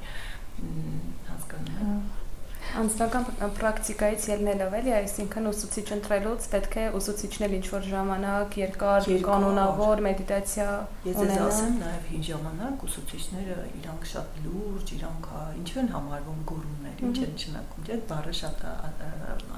հասկանում 1.28 1.82
եք 1.82 2.27
Անձնական 2.76 3.24
պրակտիկայից 3.56 4.24
ելնելով 4.28 4.74
էլի, 4.78 4.92
այսինքն 4.98 5.48
ուսուցիչ 5.48 5.84
ընտրելուց 5.96 6.48
պետք 6.52 6.74
է 6.78 6.84
ուսուցիչն 6.98 7.44
էլ 7.46 7.54
ինչ-որ 7.58 7.86
ժամանակ, 7.88 8.56
երկար, 8.60 9.08
կանոնավոր 9.24 10.02
մեդիտացիա 10.06 10.66
ունենա։ 11.08 11.38
Ես 11.38 11.42
ասեմ, 11.46 11.78
նաև 11.80 12.08
հին 12.12 12.26
ժամանակ 12.28 12.84
ուսուցիչները 12.88 13.56
իրանք 13.80 14.08
շատ 14.12 14.38
լուրջ, 14.44 14.92
իրանք 14.98 15.30
ինչ 15.62 15.68
են 15.82 15.90
համարվում 15.96 16.40
գուրուներ, 16.52 17.02
ինչ 17.08 17.16
են 17.24 17.34
նշանակում։ 17.38 17.88
Դե 17.88 17.98
բառը 18.12 18.34
շատ 18.38 18.64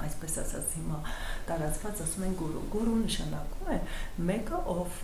այսպես 0.07 0.37
ասած 0.45 0.75
հիմա 0.79 0.99
տարածված 1.51 2.03
ասում 2.07 2.27
են 2.31 2.37
գուրու։ 2.41 2.65
Գուրու 2.71 2.99
նշանակում 3.01 3.73
է 3.75 3.79
մեկը 4.31 4.61
ով 4.75 5.01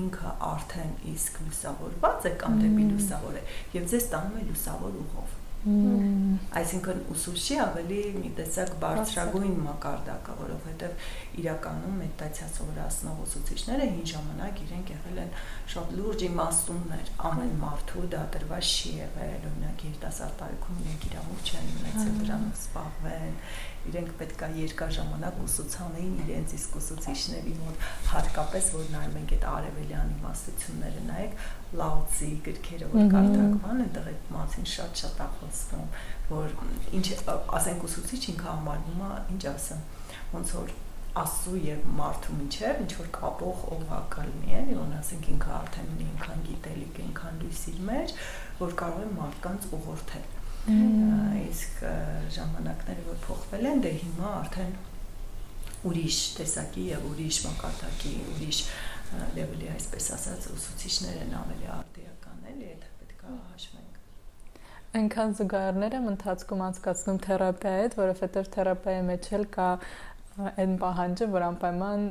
ինքը 0.00 0.32
արդեն 0.46 0.92
իսկ 1.10 1.40
լուսավորված 1.44 2.26
է 2.30 2.32
կամ 2.40 2.58
դեպի 2.62 2.86
լուսավոր 2.94 3.38
է 3.40 3.44
եւ 3.76 3.88
ձեզ 3.92 4.06
տանում 4.14 4.40
է 4.40 4.44
լուսավոր 4.50 4.98
ուղով 5.02 5.39
Այսինքն 5.60 7.00
ուսուցչի 7.12 7.56
ավելի 7.60 7.96
մի 8.16 8.28
տեսակ 8.38 8.70
բարձրագույն 8.80 9.58
մակարդակը, 9.66 10.36
որովհետև 10.38 11.02
իրականում 11.42 11.98
մեդիտացիա 12.00 12.46
սովորացնող 12.54 13.18
ուսուցիչները 13.26 13.88
հին 13.90 14.06
ժամանակ 14.12 14.62
իրենք 14.64 14.92
եղել 14.94 15.20
են 15.24 15.34
շատ 15.74 15.92
լուրջ 15.98 16.24
իմաստուններ 16.30 17.12
ամեն 17.28 17.52
մարդու 17.60 18.06
դա 18.16 18.22
դրված 18.40 18.70
չի 18.70 18.94
եղել, 19.00 19.44
օրինակ 19.50 19.84
երիտասարդ 19.90 20.34
տարիքում 20.40 20.80
իրենք 20.80 21.06
իրավունք 21.10 21.50
չեն 21.50 21.70
ունեցել 21.76 22.16
դրանով 22.24 22.56
զբաղվեն, 22.64 23.36
իրենք 23.88 24.10
պետքա 24.20 24.48
երկար 24.56 24.90
ժամանակ 24.96 25.38
ուսուցանեին 25.44 26.18
իրենց 26.24 26.52
իսկ 26.58 26.74
ուսուցիչների 26.80 27.54
մոտ 27.60 27.86
հատկապես 28.10 28.68
որ 28.74 28.90
նայում 28.94 29.16
ենք 29.20 29.32
այդ 29.36 29.46
արևելյան 29.50 30.12
իմաստությունները 30.16 31.04
նայեք 31.06 31.46
լաուցի 31.80 32.28
գրքերը 32.50 32.90
որ 32.92 33.08
կարդակման 33.14 33.82
այնտեղ 33.86 34.10
այդ 34.12 34.28
մասին 34.36 34.70
շատ-շատ 34.74 35.24
ախոսվում 35.26 35.88
որ 36.34 36.54
ինչ 37.00 37.06
ասենք 37.60 37.88
ուսուցիչ 37.90 38.22
ինքը 38.34 38.48
համարվում 38.50 39.02
է 39.08 39.10
ինչ 39.36 39.42
ասեմ 39.54 39.84
ոնց 40.36 40.54
որ 40.60 40.78
աստծու 41.20 41.60
եւ 41.66 41.86
մարդու 41.98 42.34
միջև 42.38 42.82
ինչ 42.84 42.90
որ 43.00 43.08
կապող 43.16 43.62
օղակը 43.76 44.26
լինի, 44.28 44.52
էլի, 44.60 44.76
որ 44.78 44.92
ասենք 45.00 45.30
ինքը 45.32 45.50
արդեն 45.56 45.88
ունի 45.94 46.06
ինքան 46.06 46.44
գիտելիք, 46.46 47.00
ինքան 47.06 47.40
լույսի 47.42 47.74
մեջ, 47.88 48.14
որ 48.60 48.76
կարող 48.82 49.02
է 49.06 49.08
մարդկանց 49.16 49.66
ուղղորդել 49.80 50.28
իսկ 50.68 51.82
ժամանակները 52.36 53.04
որ 53.06 53.20
փոխվել 53.24 53.68
են, 53.70 53.82
դե 53.84 53.92
հիմա 54.02 54.30
արդեն 54.40 54.72
ուրիշ 55.90 56.18
տեսակի 56.36 56.84
եւ 56.90 57.06
ուրիշ 57.10 57.38
մակարդակի, 57.46 58.12
ուրիշ 58.34 58.58
լեվելի, 59.36 59.68
այսպես 59.74 60.08
ասած, 60.16 60.48
ուսուցիչներ 60.54 61.16
են 61.24 61.32
ավելի 61.40 61.70
արտիական, 61.76 62.42
էլի, 62.52 62.68
այդ 62.74 62.84
պետք 63.00 63.24
է 63.24 63.36
հաշվենք։ 63.50 63.98
Այնքան 65.00 65.34
զուգահեռներ 65.40 65.96
եմ 66.00 66.08
ընթացքում 66.10 66.64
անցկացնում 66.66 67.20
թերապիայի 67.26 67.80
հետ, 67.80 67.96
որովհետև 68.00 68.50
թերապիայի 68.56 69.04
մեջ 69.10 69.30
էլ 69.38 69.46
կա 69.56 69.68
այն 70.50 70.76
պահանջը, 70.84 71.30
որ 71.34 71.46
անպայման 71.50 72.04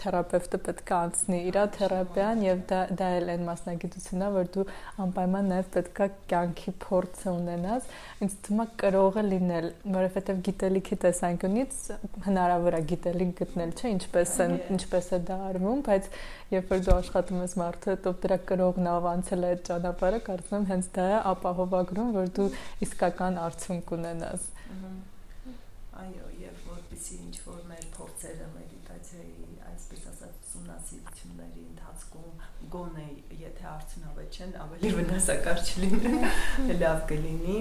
թերապևտը 0.00 0.58
պետք 0.66 0.90
է 0.90 0.94
անցնի 0.96 1.38
իր 1.50 1.58
թերապիան 1.76 2.42
եւ 2.44 2.60
դա 2.70 2.80
դա 3.00 3.08
էլ 3.20 3.30
այն 3.34 3.44
մասնագիտությունն 3.48 4.24
է, 4.26 4.30
որ 4.36 4.50
դու 4.54 4.64
անպայման 5.04 5.50
նաեւ 5.50 5.68
պետք 5.76 6.00
է 6.00 6.08
կյանքի 6.30 6.74
փորձը 6.84 7.34
ունենաս։ 7.40 7.88
Ինձ 8.26 8.36
թվում 8.46 8.62
է 8.64 8.66
կրողը 8.82 9.24
լինել, 9.30 9.68
որովհետեւ 9.96 10.40
գիտելիքի 10.48 10.98
տեսանկյունից 11.04 11.78
հնարավոր 12.26 12.78
է 12.80 12.82
գիտելիք 12.90 13.32
գտնել, 13.40 13.74
չէ՞, 13.76 13.92
ինչպես 13.96 14.34
է 14.40 14.48
ինչպես 14.76 15.10
է 15.10 15.20
դա 15.30 15.38
արվում, 15.50 15.84
բայց 15.90 16.10
երբ 16.50 16.72
որ 16.74 16.82
դու 16.86 16.94
աշխատում 16.96 17.44
ես 17.44 17.56
մարդու 17.60 17.92
հետ, 17.94 18.08
ով 18.10 18.18
դրա 18.24 18.38
կրողն 18.50 18.90
ավանցել 18.90 19.44
է 19.46 19.50
այդ 19.50 19.62
ճանապարհը, 19.70 20.20
կարծում 20.30 20.56
եմ 20.60 20.66
հենց 20.70 20.90
դա 20.96 21.06
է 21.10 21.20
ապահովագրում, 21.30 22.10
որ 22.16 22.32
դու 22.40 22.48
իսկական 22.86 23.38
արդյունք 23.44 23.94
ունենաս։ 24.00 24.48
Այո, 26.00 26.26
եւ 26.40 26.60
որպեսի 26.70 27.16
ինչ 27.20 27.36
որ 27.44 27.62
մեր 27.70 27.86
փորձերը 27.96 28.46
մեդիտացիայի 28.56 29.50
այսպես 29.70 30.06
ասած 30.10 30.36
ուսումնասիրությունների 30.46 31.62
ընթացքում 31.70 32.32
գոնե 32.72 33.06
եթե 33.40 33.66
արդյունավետ 33.70 34.36
չեն, 34.36 34.52
ավելի 34.64 34.90
վնասակար 34.96 35.62
չլինեն, 35.70 36.26
լավ 36.82 37.00
կլինի։ 37.10 37.56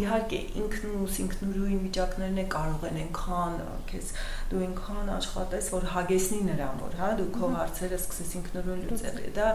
Իհարկե 0.00 0.40
ինքնուս 0.62 1.18
ինքնուրույն 1.24 1.82
վիճակներն 1.86 2.40
է 2.40 2.46
կարող 2.54 2.86
են 2.90 3.00
այնքան 3.04 3.58
քեզ 3.90 4.12
դու 4.50 4.62
այնքան 4.66 5.12
աշխատես, 5.16 5.70
որ 5.76 5.88
հագեցնի 5.94 6.40
նրան, 6.50 6.82
որ 6.84 6.98
հա 7.00 7.10
դու 7.20 7.30
քո 7.36 7.52
հարցերը 7.56 8.00
սկսես 8.00 8.34
ինքնուրույն 8.40 8.84
լուծել։ 8.90 9.22
Դա 9.40 9.48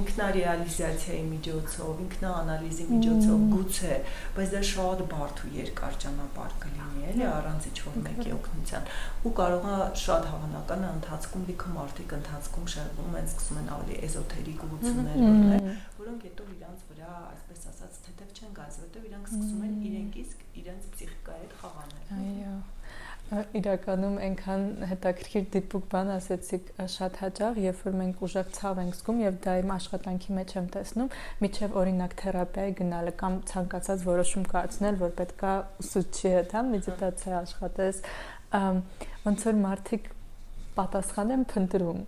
ինքնարեալիզացիայի 0.00 1.24
միջոցով, 1.30 2.02
ինքնաանալիզի 2.06 2.86
միջոցով 2.90 3.44
գուցե, 3.52 3.96
բայց 4.36 4.54
դա 4.56 4.62
շատ 4.70 5.02
բարդ 5.12 5.42
ու 5.46 5.50
երկար 5.56 5.98
ճանապարհ 6.04 6.54
կլինի, 6.64 7.04
էլի 7.12 7.26
առանց 7.30 7.68
ինչ-որ 7.70 7.98
մեկի 8.06 8.34
օգնության։ 8.36 8.90
Ու 9.26 9.32
կարող 9.40 9.66
է 9.72 9.78
շատ 10.06 10.28
հավանական 10.32 10.86
է 10.86 10.90
ընթացքում 10.96 11.46
լիքը 11.50 11.74
մարդիկ 11.76 12.14
ընթացքում 12.16 12.70
շեղվում 12.76 13.18
են, 13.20 13.28
սկսում 13.32 13.60
են 13.62 13.72
ավելի 13.76 13.98
էզոթերիկ 14.06 14.64
ուղություններ 14.66 15.18
ունենալ, 15.26 15.68
որոնք 16.00 16.26
հետո 16.26 16.48
իրանց 16.56 16.86
վրա, 16.92 17.12
այսպես 17.32 17.66
ասած, 17.72 18.00
թեթև 18.06 18.36
չեն 18.36 18.56
գալիս, 18.60 18.80
որովհետև 18.86 19.10
իրանք 19.10 19.30
սկսում 19.32 19.66
են 19.66 19.76
իրենք 19.90 20.20
իսկ 20.26 20.46
իրենց 20.62 20.90
պսիխիկայի 20.96 21.44
հետ 21.46 21.60
խաղանել։ 21.62 22.16
Այո 22.16 22.56
իրականում 23.26 24.18
այնքան 24.22 24.64
հետաքրքիր 24.86 25.46
դիպուկ 25.56 25.86
բան 25.90 26.10
ասեցիք 26.14 26.68
շատ 26.94 27.16
հաճախ, 27.22 27.56
երբ 27.64 27.80
որ 27.86 27.96
մենք 28.00 28.22
ուժեղ 28.22 28.52
ցավ 28.54 28.80
ենք 28.82 28.98
զգում 29.00 29.22
եւ 29.24 29.40
դա 29.46 29.54
իմ 29.62 29.72
աշխատանքի 29.76 30.36
մեջ 30.36 30.54
եմ 30.56 30.68
տեսնում, 30.76 31.10
միջև 31.42 31.74
օրինակ 31.82 32.14
թերապիայի 32.22 32.76
գնալը 32.80 33.14
կամ 33.22 33.38
ցանկացած 33.50 34.06
որոշում 34.06 34.46
կայացնել, 34.54 35.00
որ 35.02 35.14
պետքա 35.18 35.54
ուսուցչի 35.82 36.34
հետ 36.36 36.54
հա 36.54 36.62
մեդիտացիա 36.70 37.36
աշխատես, 37.42 38.02
ոնց 39.26 39.46
որ 39.50 39.60
մարդիկ 39.66 40.10
պատասխան 40.78 41.34
են 41.34 41.48
փնտրում 41.50 42.02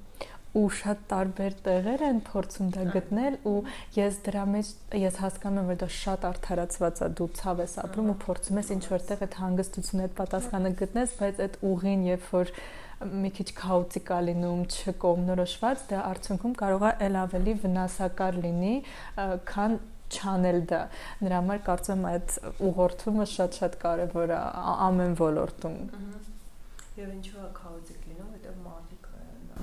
ու 0.59 0.67
շատ 0.79 1.05
տարբեր 1.13 1.57
տեղեր 1.69 2.05
են 2.09 2.21
փորձում 2.29 2.73
դա 2.75 2.87
գտնել 2.97 3.39
ու 3.53 3.59
ես 3.99 4.19
դրա 4.29 4.45
մեջ 4.55 4.73
ես 5.03 5.21
հասկանում 5.23 5.63
եմ 5.63 5.71
որ 5.73 5.79
դա 5.83 5.89
շատ 5.99 6.27
արդարացված 6.33 7.03
է 7.07 7.09
դու 7.21 7.31
ցավ 7.39 7.63
ես 7.65 7.79
ապրում 7.85 8.11
ու 8.15 8.19
փորձում 8.25 8.61
ես 8.63 8.73
ինչ 8.79 8.85
որտեղ 8.95 9.25
այդ 9.29 9.39
հանգստությունը 9.43 10.09
այդ 10.09 10.19
պատասխանը 10.19 10.75
գտնես 10.83 11.17
բայց 11.23 11.43
այդ 11.47 11.59
ուղին 11.73 12.05
երբ 12.09 12.29
որ 12.39 12.55
մի 12.99 13.31
քիչ 13.31 13.47
քաոտիկ 13.55 14.09
է 14.11 14.19
լինում, 14.27 14.63
չկողմնորոշված, 14.75 15.83
դա 15.91 15.99
արդյունքում 16.09 16.55
կարող 16.59 16.87
է 16.89 16.91
ել 17.07 17.19
ավելի 17.21 17.55
վնասակար 17.63 18.39
լինի, 18.43 18.73
քան 19.51 19.77
չանել 20.09 20.59
դա։ 20.73 20.81
Նրա 21.23 21.39
համար 21.39 21.63
կարծում 21.69 22.03
եմ 22.03 22.09
այդ 22.11 22.37
ուղղորդումը 22.69 23.27
շատ-շատ 23.35 23.79
կարևոր 23.85 24.35
է 24.35 24.41
ամեն 24.89 25.17
ոլորտում։ 25.23 25.79
Եվ 26.99 27.11
ինչու 27.19 27.43
է 27.45 27.51
քաոտիկ 27.61 28.08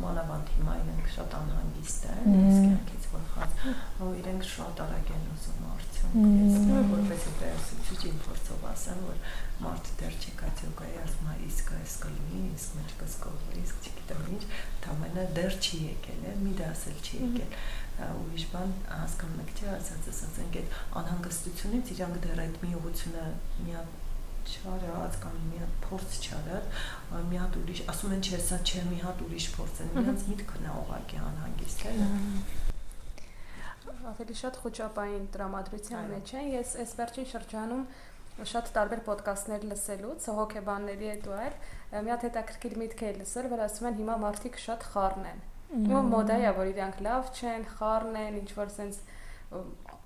մանավանդ 0.04 0.52
հիմա 0.56 0.76
իրենք 0.82 1.08
շատ 1.16 1.36
անհանգիստ 1.40 2.06
են, 2.12 2.36
ես 2.36 2.58
կյանքից 2.66 3.08
վախած, 3.14 3.56
ու 4.06 4.10
իրենք 4.20 4.46
շատ 4.52 4.82
արագ 4.86 5.12
են 5.16 5.26
ուզում 5.36 5.64
արդյունք։ 5.72 6.18
Ես 6.26 6.68
որպես 6.96 7.28
դերասուցիչ 7.42 8.00
իմ 8.10 8.20
փորձով 8.26 8.66
ասեմ, 8.72 9.00
որ 9.06 9.24
մարդը 9.66 9.96
դեռ 10.02 10.18
չեկացիոկայի 10.26 11.00
ասում 11.06 11.32
է 11.32 11.38
իսկ 11.46 11.72
այս 11.80 11.96
կլինի, 12.06 12.44
իսկ 12.56 12.78
մեջ 12.80 12.94
կսկովի, 13.02 13.64
իսկ 13.66 13.90
չգիտեմ 13.90 14.30
ինչ, 14.36 14.44
թամենը 14.86 15.26
դեռ 15.40 15.58
չի 15.66 15.82
եկել, 15.86 16.22
է, 16.26 16.36
մի 16.44 16.56
դասել 16.60 17.02
չի 17.06 17.22
եկել 17.26 17.60
ուրիշ 17.96 18.46
բան 18.52 18.72
հասկանում 18.92 19.44
եք 19.46 19.52
չէ 19.56 19.68
ասած 19.72 20.08
ասած 20.12 20.40
ենք 20.44 20.58
այդ 20.62 20.74
անհանգստությունից 21.02 21.92
իրանք 21.96 22.18
դեռ 22.26 22.42
այդ 22.46 22.58
մի 22.64 22.72
ուղությունը 22.80 23.24
մի 23.64 23.76
հատ 23.78 23.94
չարած 24.54 25.18
կամ 25.26 25.40
մի 25.50 25.62
հատ 25.64 25.74
փորձ 25.86 26.20
չարած, 26.26 26.84
մի 27.32 27.42
հատ 27.42 27.60
ուրիշ, 27.62 27.82
ասում 27.96 28.16
են 28.16 28.24
չէ, 28.26 28.40
սա 28.50 28.62
չէ, 28.66 28.86
մի 28.92 29.00
հատ 29.06 29.26
ուրիշ 29.26 29.50
փորձ 29.56 29.82
են, 29.86 29.92
իրենց 30.04 30.28
միտքն 30.32 30.70
է 30.70 30.76
ուղակի 30.86 31.22
անհանգիստ 31.26 31.86
է 31.90 31.96
ավելի 34.10 34.36
շատ 34.40 34.58
խոճապային 34.62 35.26
տրամադրության 35.34 36.12
մեջ 36.14 36.32
են։ 36.40 36.48
Ես 36.56 36.72
այս 36.84 36.94
վերջին 37.00 37.28
շրջանում 37.32 37.84
շատ 38.52 38.70
տարբեր 38.76 39.02
ոդկասթներ 39.08 39.66
լսելուց, 39.72 40.28
հոգեբանների 40.38 41.10
հետ 41.12 41.28
ու 41.30 41.36
այլ, 41.40 41.58
մի 42.06 42.14
հատ 42.14 42.26
հետաքրքիր 42.28 42.78
միտք 42.82 43.04
է 43.08 43.12
լսել, 43.22 43.50
որ 43.54 43.64
ասում 43.66 43.90
են 43.90 44.00
հիմա 44.02 44.18
մարդիկ 44.26 44.60
շատ 44.66 44.88
խառն 44.94 45.30
են։ 45.32 45.44
Ու 45.96 46.02
մոդա 46.12 46.40
է, 46.44 46.52
որ 46.60 46.72
իրանք 46.74 47.00
լավ 47.06 47.30
չեն, 47.40 47.64
խառն 47.78 48.20
են, 48.22 48.40
ինչ 48.42 48.50
որ 48.60 48.74
sense 48.76 49.00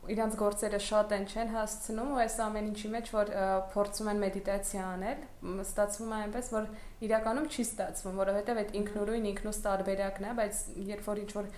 իրանց 0.10 0.36
գործերը 0.40 0.80
շատ 0.86 1.12
են 1.16 1.26
չեն 1.30 1.50
հասցնում 1.54 2.12
ու 2.14 2.20
այս 2.24 2.36
ամեն 2.46 2.70
ինչի 2.70 2.92
մեջ 2.94 3.10
որ 3.14 3.32
փորձում 3.74 4.10
են 4.14 4.22
մեդիտացիա 4.24 4.86
անել 4.90 5.26
ստացվում 5.64 6.14
է 6.14 6.20
այնպես 6.20 6.52
որ 6.56 6.70
իրականում 7.10 7.50
չի 7.50 7.66
ստացվում 7.68 8.22
որովհետև 8.22 8.62
այդ 8.64 8.72
ինքնուրույն 8.80 9.28
ինքնուս 9.34 9.62
տարբերակն 9.68 10.30
է 10.30 10.34
բայց 10.40 10.64
երբ 10.90 11.10
որ 11.10 11.22
ինչ 11.24 11.32
որ 11.40 11.52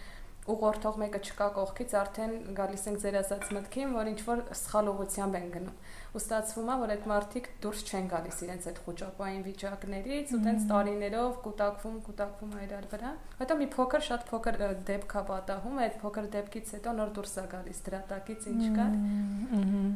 ուղղորդող 0.52 0.96
մեկը 1.02 1.20
չկա 1.22 1.48
կողքից 1.56 1.92
արդեն 2.02 2.32
գալիս 2.58 2.86
ենք 2.92 3.02
ձեր 3.06 3.18
ասած 3.22 3.52
մտքին 3.56 3.92
որ 3.94 4.08
ինչ 4.12 4.22
որ 4.26 4.40
սխալ 4.58 4.90
ուղությամբ 4.92 5.38
են 5.38 5.52
գնում 5.56 5.76
ու 6.12 6.20
ստացվում 6.20 6.70
է, 6.72 6.76
որ 6.82 6.92
այդ 6.92 7.06
մարդիկ 7.08 7.46
դուրս 7.64 7.82
չեն 7.88 8.08
գալիս 8.12 8.40
իրենց 8.44 8.66
այդ 8.68 8.80
խոճապային 8.84 9.44
վիճակներից 9.46 10.34
ու 10.36 10.40
տենց 10.44 10.66
տարիներով 10.72 11.38
կուտակվում, 11.46 11.96
կուտակվում 12.08 12.58
այրար 12.62 12.88
վրա։ 12.92 13.12
Հետո 13.40 13.58
մի 13.62 13.68
փոքր, 13.76 14.04
շատ 14.08 14.26
փոքր 14.32 14.60
դեպք 14.92 15.16
է 15.16 15.24
պատահում, 15.32 15.80
այդ 15.88 15.96
փոքր 16.02 16.28
դեպքից 16.36 16.74
հետո 16.76 16.96
նոր 17.00 17.14
դուրս 17.16 17.32
է 17.32 17.46
գալիս 17.56 17.82
դրա 17.88 18.02
տակից 18.12 18.50
ինչ 18.52 18.68
կա։ 18.76 18.88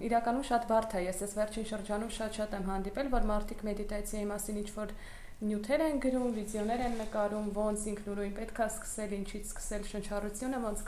Իրականում 0.08 0.48
շատ 0.56 0.68
բարդ 0.72 0.96
է, 0.96 1.04
ես 1.06 1.22
այս 1.26 1.36
վերջին 1.36 1.70
շրջանում 1.76 2.16
շատ-շատ 2.16 2.56
եմ 2.56 2.66
հանդիպել, 2.72 3.14
որ 3.16 3.30
մարդիկ 3.36 3.68
մեդիտացիայի 3.68 4.28
մասին 4.32 4.60
ինչ 4.64 4.70
որ 4.80 4.96
նյութեր 5.46 5.82
են 5.84 5.98
գրում, 6.00 6.28
վիդեոներ 6.36 6.82
են 6.86 6.94
նկարում, 6.96 7.48
ոնց 7.60 7.82
ինքնուրույն 7.92 8.36
պետք 8.40 8.60
է 8.64 8.68
սկսել, 8.72 9.16
ինչից 9.20 9.50
սկսել 9.52 9.88
շնչառությունը, 9.92 10.62
ոնց 10.64 10.84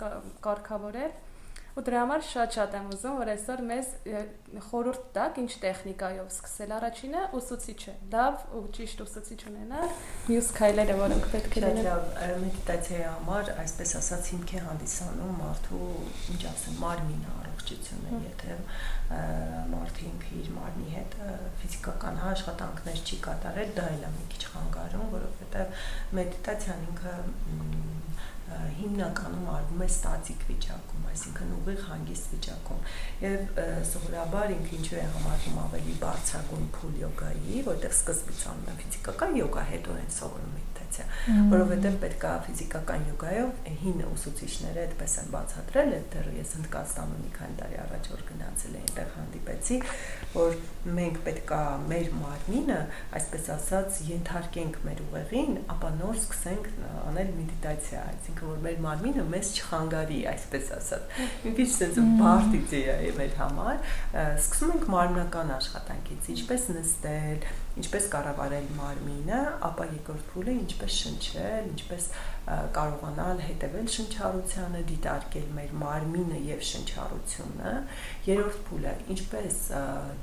կարգավորել 0.47 1.17
ու 1.77 1.83
դրա 1.85 1.99
համար 2.01 2.23
շատ-շատ 2.25 2.75
եմ 2.77 2.87
ուզում, 2.95 3.17
որ 3.21 3.29
այսօր 3.33 3.59
մեզ 3.67 3.89
խորհուրդ 4.67 5.03
տաք 5.17 5.35
ինչ 5.43 5.51
տեխնիկայով 5.61 6.31
սկսել 6.33 6.71
առաջինը 6.77 7.21
ուսուցիչը, 7.37 7.93
լավ 8.13 8.39
ու 8.57 8.61
ճիշտ 8.77 9.03
ուսուցիչ 9.05 9.39
ունենալ, 9.51 9.93
մյուս 10.31 10.49
քայլերը, 10.57 10.95
որոնք 11.01 11.27
պետք 11.35 11.57
է 11.57 11.63
լինեն։ 11.67 11.89
Մեդիտացիայի 12.47 13.05
համար, 13.07 13.51
այսպես 13.61 13.93
ասած, 14.01 14.31
հիմք 14.33 14.55
է 14.57 14.63
հանդիսանում 14.67 15.37
մարդու, 15.43 15.91
ինչ 16.33 16.41
ասեմ, 16.49 16.81
մարմինը 16.81 17.35
առողջությունը, 17.37 18.21
եթե 18.25 18.57
մարդը 19.71 20.05
ինքը 20.07 20.33
իր 20.41 20.49
մարմնի 20.57 20.89
հետ 20.97 21.15
ֆիզիկական 21.61 22.19
աշխատանքներ 22.31 23.01
չի 23.07 23.19
կատարել, 23.27 23.71
դա 23.77 23.87
էլ 23.93 24.03
է 24.07 24.11
մի 24.17 24.27
քիչ 24.33 24.43
խանգարում, 24.51 25.07
որովհետև 25.13 25.85
մեդիտացիան 26.17 26.85
ինքը 26.87 27.15
հիմնականում 28.47 29.47
արվում 29.51 29.81
է 29.83 29.87
ստատիկ 29.91 30.43
վիճակում, 30.47 31.07
այսինքն 31.11 31.49
ուղիղ 31.57 31.81
հանգիստ 31.87 32.29
վիճակում։ 32.33 32.85
Եվ 33.23 33.59
սովորաբար 33.91 34.53
ինքը 34.55 34.73
ինչու 34.77 34.97
է 34.97 35.05
համարվում 35.17 35.59
ավելի 35.63 35.95
բարձրագույն 36.03 36.69
փուլ 36.77 36.95
յոգայի, 37.01 37.59
որտեղ 37.67 37.95
սկզբից 37.97 38.41
անում 38.51 38.71
են 38.71 38.79
ֆիզիկական 38.83 39.37
յոգա, 39.41 39.63
հետո 39.71 39.97
են 39.97 40.11
սովորում 40.17 40.53
մედիտացիա, 40.57 41.05
որովհետև 41.51 41.97
պետքա 42.03 42.31
ֆիզիկական 42.47 43.05
յոգայով 43.07 43.49
հին 43.81 44.03
ուսուցիչները 44.07 44.83
այդպես 44.87 45.17
են 45.21 45.31
բացատրել, 45.35 45.91
դեռ 46.13 46.29
ես 46.37 46.53
Հնդկաստանում 46.57 47.21
մի 47.27 47.31
քանի 47.37 47.57
տարի 47.57 47.77
առաջ 47.83 48.09
որ 48.13 48.23
գնացել 48.31 48.77
էի, 48.77 48.83
այնտեղ 48.87 49.11
հանդիպեցի, 49.17 49.77
որ 50.37 50.57
մենք 50.87 51.17
պետքա 51.25 51.59
մեր 51.89 52.11
մարմինը, 52.15 52.77
այսպես 53.17 53.47
ասած, 53.55 53.97
ենթարկենք 54.07 54.77
մեր 54.85 55.01
ուղեղին, 55.07 55.57
ապա 55.73 55.91
նոր 55.97 56.19
սկսենք 56.21 56.69
անել 57.09 57.31
մեդիտացիա, 57.39 58.03
այսինքն 58.13 58.51
որ 58.51 58.61
մեր 58.67 58.79
մարմինը 58.85 59.25
մեզ 59.33 59.51
չխանգարի, 59.57 60.19
այսպես 60.31 60.71
ասած։ 60.77 61.21
Մի 61.43 61.53
քիչ 61.59 61.67
sense 61.73 62.05
բարդ 62.21 62.57
իդեա 62.61 62.97
է 63.07 63.13
մեր 63.17 63.37
համար, 63.41 63.93
սկսում 64.37 64.75
ենք 64.77 64.89
մարմնական 64.95 65.53
աշխատանքից, 65.57 66.31
ինչպես 66.37 66.67
նստել, 66.77 67.47
ինչպես 67.77 68.07
կառավարել 68.13 68.69
մարմինը, 68.77 69.41
ապա 69.67 69.85
երկրորդ 69.91 70.29
փուլը 70.31 70.53
ինչպես 70.57 70.95
շնչել, 70.97 71.67
ինչպես 71.73 72.07
կարողանալ 72.77 73.41
հետևել 73.43 73.89
շնչառությանը, 73.93 74.81
դիտարկել 74.91 75.47
մեր 75.57 75.73
մարմինը 75.81 76.39
եւ 76.47 76.63
շնչառությունը։ 76.71 77.73
Երրորդ 78.27 78.61
փուլը 78.69 78.93
ինչպես 79.17 79.59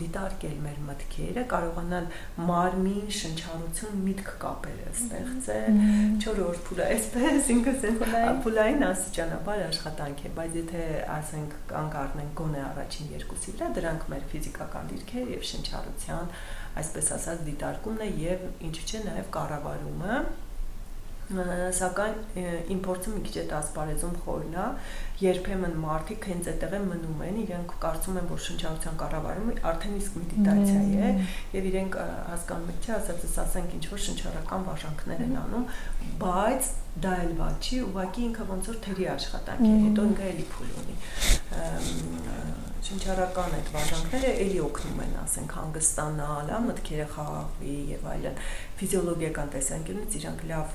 դիտարկել 0.04 0.56
մեր 0.64 0.78
մտքերը, 0.88 1.44
կարողանալ 1.50 2.08
մարմին, 2.48 3.10
շնչառություն, 3.18 3.98
միտք 4.04 4.30
կապերը 4.44 4.92
ստեղծել։ 4.94 5.80
Չորրորդ 6.24 6.62
փուլը 6.68 6.88
այսպես 6.94 7.50
ինքս 7.54 7.86
են 7.90 8.00
փուլային 8.44 8.86
աստիճանաբար 8.88 9.64
աշխատանք 9.68 10.24
է, 10.24 10.32
բայց 10.38 10.58
եթե 10.60 10.86
ասենք 11.18 11.58
կանգ 11.74 11.98
առնենք 12.04 12.34
գոնե 12.42 12.62
առաջին 12.70 13.12
երկուսի 13.14 13.54
վրա, 13.56 13.70
դրանք 13.80 14.08
մեր 14.14 14.26
ֆիզիկական 14.34 14.90
դիրքեր 14.94 15.34
եւ 15.34 15.46
շնչառության 15.54 16.34
այսպես 16.84 17.12
ասած 17.18 17.44
դիտարկումն 17.48 18.02
է 18.04 18.10
եւ 18.24 18.48
ինչու՞ 18.68 18.88
չէ 18.90 19.04
նաեւ 19.04 19.30
կառավարումը 19.38 20.18
սակայն 21.24 22.16
իմ 22.74 22.80
փորձը 22.84 23.12
մի 23.14 23.20
քիչ 23.24 23.36
այդ 23.42 23.52
ասպարեզում 23.58 24.16
խորն 24.24 24.56
է 24.60 24.64
երբեմն 25.22 25.74
մարդիկ 25.78 26.26
հենց 26.30 26.48
այդտեղ 26.50 26.72
են 26.78 26.86
մնում 26.90 27.20
են 27.26 27.36
իրենք 27.44 27.74
կարծում 27.84 28.16
են 28.20 28.30
որ 28.30 28.40
շնչառության 28.46 28.96
կառավարումը 29.02 29.54
արդեն 29.70 29.98
իսկ 30.00 30.16
մեդիտացիա 30.20 30.80
է 31.08 31.12
եւ 31.54 31.68
իրենք 31.70 31.98
հասկանում 32.30 32.72
են 32.74 32.80
չէ 32.82 32.92
ասածս 32.98 33.38
ասենք 33.44 33.76
ինչ 33.78 33.84
որ 33.94 34.02
շնչառական 34.08 34.66
վարժանքներ 34.70 35.24
են 35.28 35.38
անում 35.44 35.68
բայց 36.24 36.72
դա 37.04 37.14
էլ 37.24 37.32
ված 37.38 37.70
չի 37.70 37.80
ուղղակի 37.84 38.26
ինքը 38.28 38.48
ոնց 38.50 38.68
որ 38.70 38.82
թերի 38.88 39.08
աշխատանք 39.14 39.64
է 39.70 39.72
հետո 39.86 40.10
ինքը 40.10 40.28
էլի 40.34 40.46
փուլ 40.54 40.76
ունի 40.82 40.98
շնչառական 42.84 43.54
այդ 43.56 43.68
վարժանքները 43.72 44.30
էլի 44.44 44.58
օգնում 44.60 44.98
են, 45.04 45.12
ասենք, 45.22 45.52
հանգստանալ, 45.56 46.50
հա, 46.52 46.58
մտքերը 46.64 47.06
խաղաղվի 47.14 47.76
եւ 47.90 48.04
այլն։ 48.12 48.40
Ֆիզիոլոգիական 48.80 49.52
տեսանկյունից 49.54 50.16
իրանք 50.18 50.44
լավ 50.50 50.74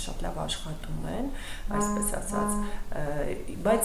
շատ 0.00 0.24
լավ 0.24 0.38
աշխատում 0.44 1.08
են, 1.12 1.28
այսպես 1.80 2.12
ասած, 2.20 2.56
բայց 3.66 3.79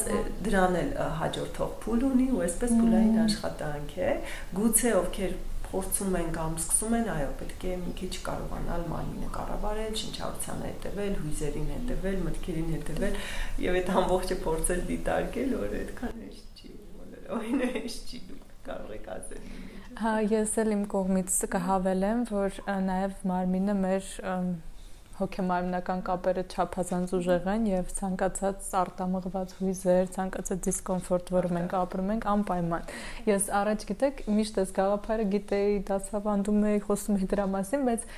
դրան 0.45 0.77
էլ 0.81 0.93
հաջորդող 1.19 1.75
փուլ 1.85 2.07
ունի 2.11 2.29
ու 2.35 2.41
այսպես 2.45 2.73
փուլային 2.79 3.19
աշխատանք 3.25 3.93
է։ 4.05 4.15
Գուցե 4.59 4.95
ովքեր 5.01 5.35
փորձում 5.65 6.17
են 6.19 6.27
կամ 6.35 6.57
սկսում 6.61 6.95
են, 6.99 7.07
այո, 7.15 7.29
պետք 7.39 7.63
է 7.65 7.77
մի 7.83 7.93
քիչ 7.99 8.11
կարողանալ 8.27 8.83
մարմինը 8.91 9.29
կառավարել, 9.35 9.95
շնչառության 10.01 10.65
հետևել, 10.65 11.15
հույզերին 11.25 11.69
հետևել, 11.75 12.19
մտքերին 12.29 12.73
հետևել 12.75 13.17
եւ 13.65 13.79
այդ 13.81 13.93
ամբողջը 14.01 14.37
փորձել 14.45 14.83
դիտարկել, 14.91 15.55
որ 15.65 15.79
այդքան 15.81 16.21
է 16.25 16.35
օրինը 17.33 17.69
էս 17.81 17.95
չի 18.05 18.19
դու 18.29 18.39
կարող 18.65 18.93
եք 18.95 19.09
ասել 19.15 19.49
Հա, 19.95 20.13
ես 20.27 20.53
էլ 20.61 20.71
իմ 20.75 20.85
կողմից 20.91 21.35
կհավելեմ, 21.55 22.23
որ 22.29 22.57
նաև 22.89 23.21
մարմինը 23.31 23.75
մեր 23.81 24.09
հոգեմարմնական 25.19 26.01
կապերը 26.07 26.43
չափազանց 26.51 27.13
ուժեղ 27.15 27.45
են 27.53 27.67
եւ 27.69 27.91
ցանկացած 28.00 28.69
արտամղված 28.81 29.53
հույզեր, 29.60 30.10
ցանկացած 30.15 30.63
դիսկոմֆորտ, 30.67 31.32
որը 31.36 31.51
մենք 31.56 31.75
ապրում 31.80 32.12
ենք, 32.15 32.28
անպայման։ 32.36 32.89
Ես 33.32 33.49
առաջ 33.62 33.86
գիտեք, 33.91 34.23
միշտ 34.36 34.60
այս 34.65 34.73
գաղափարը 34.75 35.28
գիտեի, 35.36 35.78
դասավանդում 35.91 36.65
էի, 36.71 36.82
խոսում 36.89 37.19
էի 37.21 37.30
դրա 37.36 37.47
մասին, 37.56 37.86
բայց 37.89 38.10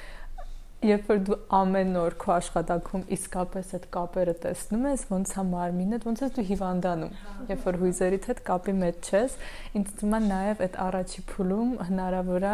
երբ 0.86 1.08
որ 1.10 1.22
դու 1.26 1.36
ամեն 1.58 1.96
օր 1.98 2.16
քո 2.22 2.32
աշխատանքում 2.36 3.04
իսկապես 3.16 3.70
այդ 3.78 3.86
կապերը 3.96 4.34
տեսնում 4.44 4.84
ես, 4.86 5.06
ոնց 5.10 5.32
է 5.34 5.44
մարմինդ, 5.48 6.04
ոնց 6.06 6.22
ես 6.22 6.34
դու 6.36 6.44
հիվանդանում, 6.50 7.16
երբ 7.50 7.64
որ 7.68 7.80
հույզերիդ 7.82 8.28
հետ 8.30 8.42
կապի 8.50 8.76
մեջ 8.84 9.10
ես, 9.18 9.38
ինձ 9.80 9.96
թվում 9.98 10.18
է 10.18 10.20
նաև 10.28 10.62
այդ 10.68 10.78
առաջի 10.86 11.24
փուլում 11.32 11.72
հնարավոր 11.88 12.46
է 12.48 12.54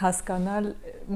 հասկանալ 0.00 0.68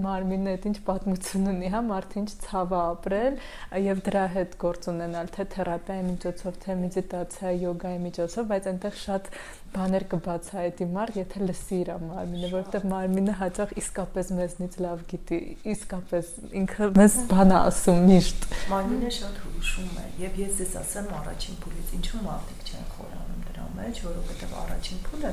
մարմինը 0.04 0.54
այդ 0.54 0.68
ինչ 0.70 0.78
պատմություն 0.88 1.50
ունի, 1.52 1.70
հա, 1.74 1.82
մարդը 1.92 2.20
ինչ 2.24 2.30
ցավ 2.48 2.72
է 2.72 2.80
ապրել 2.80 3.38
եւ 3.84 4.02
դրա 4.08 4.24
հետ 4.38 4.56
գործ 4.64 4.88
ունենալ, 4.94 5.30
թե 5.34 5.46
թերապիայի 5.54 6.06
միջոցով, 6.08 6.58
թե 6.64 6.78
մեդիտացիա, 6.84 7.54
յոգայի 7.64 8.00
միջոցով, 8.08 8.48
բայց 8.54 8.70
այնտեղ 8.72 8.98
շատ 9.04 9.30
բաներ 9.74 10.04
կբացահայտի 10.12 10.86
մարդ, 10.94 11.18
եթե 11.20 11.40
լսի 11.48 11.78
իր 11.82 11.90
մարմինը, 12.04 12.50
որովհետև 12.54 12.86
մարմինը 12.92 13.34
հաճախ 13.40 13.74
իսկապես 13.82 14.32
մեզնից 14.38 14.78
լավ 14.84 15.04
գիտի, 15.10 15.38
իսկապես 15.74 16.30
ինքը 16.62 16.88
մեզ 17.00 17.18
բան 17.34 17.54
է 17.54 17.58
ասում 17.60 18.02
միշտ։ 18.10 18.48
Մարմինը 18.72 19.12
շատ 19.18 19.40
հուշում 19.44 19.94
է, 20.04 20.06
եւ 20.24 20.40
ես 20.44 20.62
ես 20.64 20.74
ասեմ 20.84 21.12
առաջին 21.20 21.60
փուլից 21.64 21.94
ինչու 21.98 22.22
մարդիկ 22.24 22.64
չեն 22.70 22.88
խորանում 22.94 23.44
դրա 23.50 23.66
մեջ, 23.74 24.02
որովհետև 24.04 24.58
առաջին 24.64 25.00
փուլը 25.08 25.32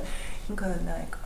ինքը 0.51 0.69
նայեք 0.85 1.17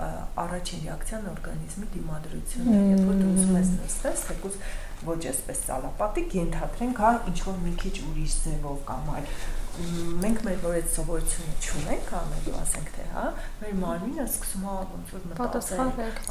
առաջին 0.43 0.81
ռեակցիան 0.85 1.29
օրգանիզմի 1.31 1.87
դիմադրությունն 1.95 2.75
է, 2.75 2.81
երբ 2.91 3.05
որ 3.09 3.19
դու 3.21 3.29
ուզում 3.35 3.55
ես 3.55 3.71
նստես, 3.75 4.25
թեկուզ 4.29 4.57
ոչ 5.05 5.21
այսպես 5.31 5.61
ցալապատիկ 5.65 6.35
ենթադրենք, 6.39 7.01
հա, 7.05 7.11
ինչ 7.31 7.39
որ 7.45 7.57
մի 7.65 7.73
քիչ 7.81 7.95
ուրիշ 8.09 8.35
ձևով 8.45 8.83
կամ 8.89 9.09
այլ 9.15 9.31
մենք 9.75 10.41
մեր 10.45 10.59
որ 10.63 10.75
այդ 10.77 10.91
սովորությունը 10.93 11.53
չունենք 11.65 12.11
անելու, 12.19 12.53
ասենք 12.61 12.91
թե, 12.95 13.05
հա, 13.11 13.23
մեր 13.61 13.73
մարմինը 13.81 14.25
սկսում 14.25 14.65
է 14.65 14.75
ոնց 14.91 15.13
որ 15.15 15.25
մտածել, 15.31 15.81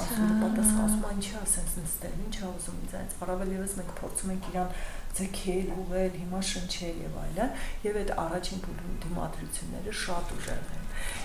ասում 0.05 0.31
է 0.31 0.39
պատասխանում, 0.45 1.05
ինչի 1.15 1.35
ասենց 1.43 1.75
նստել, 1.83 2.15
ինչ 2.25 2.35
է 2.35 2.47
ուզում 2.51 2.79
ինձ 2.85 2.95
այս, 3.01 3.19
առավել 3.27 3.53
եւս 3.55 3.77
մենք 3.81 3.93
փորձում 4.01 4.33
ենք 4.35 4.49
իրան 4.55 4.73
ձգել, 5.15 5.69
ուղղել, 5.85 6.17
հիմա 6.25 6.41
շնչել 6.55 7.05
եւ 7.05 7.21
այլն, 7.25 7.61
եւ 7.85 8.01
այդ 8.01 8.15
առաջին 8.25 8.65
դիմադրությունները 9.05 9.95
շատ 10.05 10.35
ուժեղ 10.39 10.73
են 10.75 10.85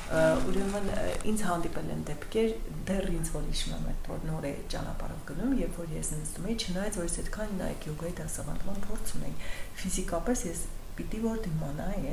ուրեմն 0.09 0.87
ինձ 1.29 1.41
հանդիպել 1.45 1.89
են 1.93 1.99
դեպքեր 2.07 2.53
դեռ 2.89 3.07
ինձ 3.13 3.29
որ 3.35 3.43
հիշում 3.49 3.75
եմ 3.75 3.83
այդ 3.91 4.07
որ 4.09 4.23
նոր 4.29 4.47
է 4.49 4.53
ճանապարհով 4.73 5.19
գնում 5.29 5.51
երբ 5.59 5.77
որ 5.79 5.93
ես 5.93 6.09
նստում 6.15 6.47
եի 6.49 6.55
չնայած 6.65 6.97
որ 6.99 7.07
ես 7.09 7.17
այդքան 7.23 7.53
նայեք 7.59 7.87
յոգայի 7.89 8.15
դասավանդման 8.19 8.81
փորձ 8.87 9.13
ունեի 9.19 9.35
ֆիզիկապես 9.83 10.43
ես 10.49 10.63
පිටිවෝල්ති 10.99 11.49
මොනාය 11.59 12.05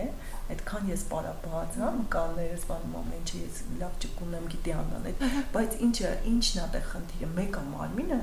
այդքան 0.46 0.90
ես 0.92 1.02
պարապած 1.10 1.76
հա 1.80 1.88
կաններս 2.14 2.64
բանում 2.70 2.96
ամենը 3.00 3.40
ես 3.40 3.56
լավ 3.80 3.94
ճկուն 4.04 4.36
եմ 4.38 4.46
գիտի 4.52 4.74
անանել 4.76 5.24
բայց 5.56 5.76
ինչը 5.86 6.12
ինչն 6.30 6.60
է 6.62 6.66
տեղ 6.76 6.86
խնդիրը 6.92 7.30
մեկը 7.38 7.62
մարմինը 7.72 8.18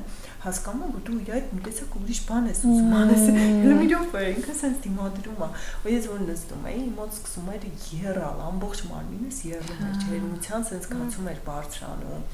հասկանում 0.45 0.93
որ 0.95 1.03
դու 1.09 1.17
իր 1.23 1.31
այդ 1.37 1.53
մի 1.57 1.63
տեսակ 1.67 1.97
ուրիշ 1.99 2.21
բան 2.29 2.49
ես 2.53 2.63
ուզում 2.71 2.95
անես 3.01 3.25
լմիրով 3.67 4.17
է 4.19 4.25
ինքը 4.33 4.57
sense 4.63 4.83
դիմադրում 4.87 5.43
է 5.43 5.49
ու 5.83 5.93
ես 5.93 6.09
որ 6.13 6.25
նստում 6.31 6.67
էի 6.73 6.83
մոտ 6.99 7.17
սկսում 7.19 7.49
էր 7.53 7.67
երալ 8.03 8.43
ամբողջ 8.49 8.83
մարմինս 8.93 9.41
երում 9.51 9.83
էր 9.89 9.97
ջերմության 10.03 10.69
sense 10.71 10.93
կացում 10.93 11.33
էր 11.33 11.43
բարձրանում 11.49 12.27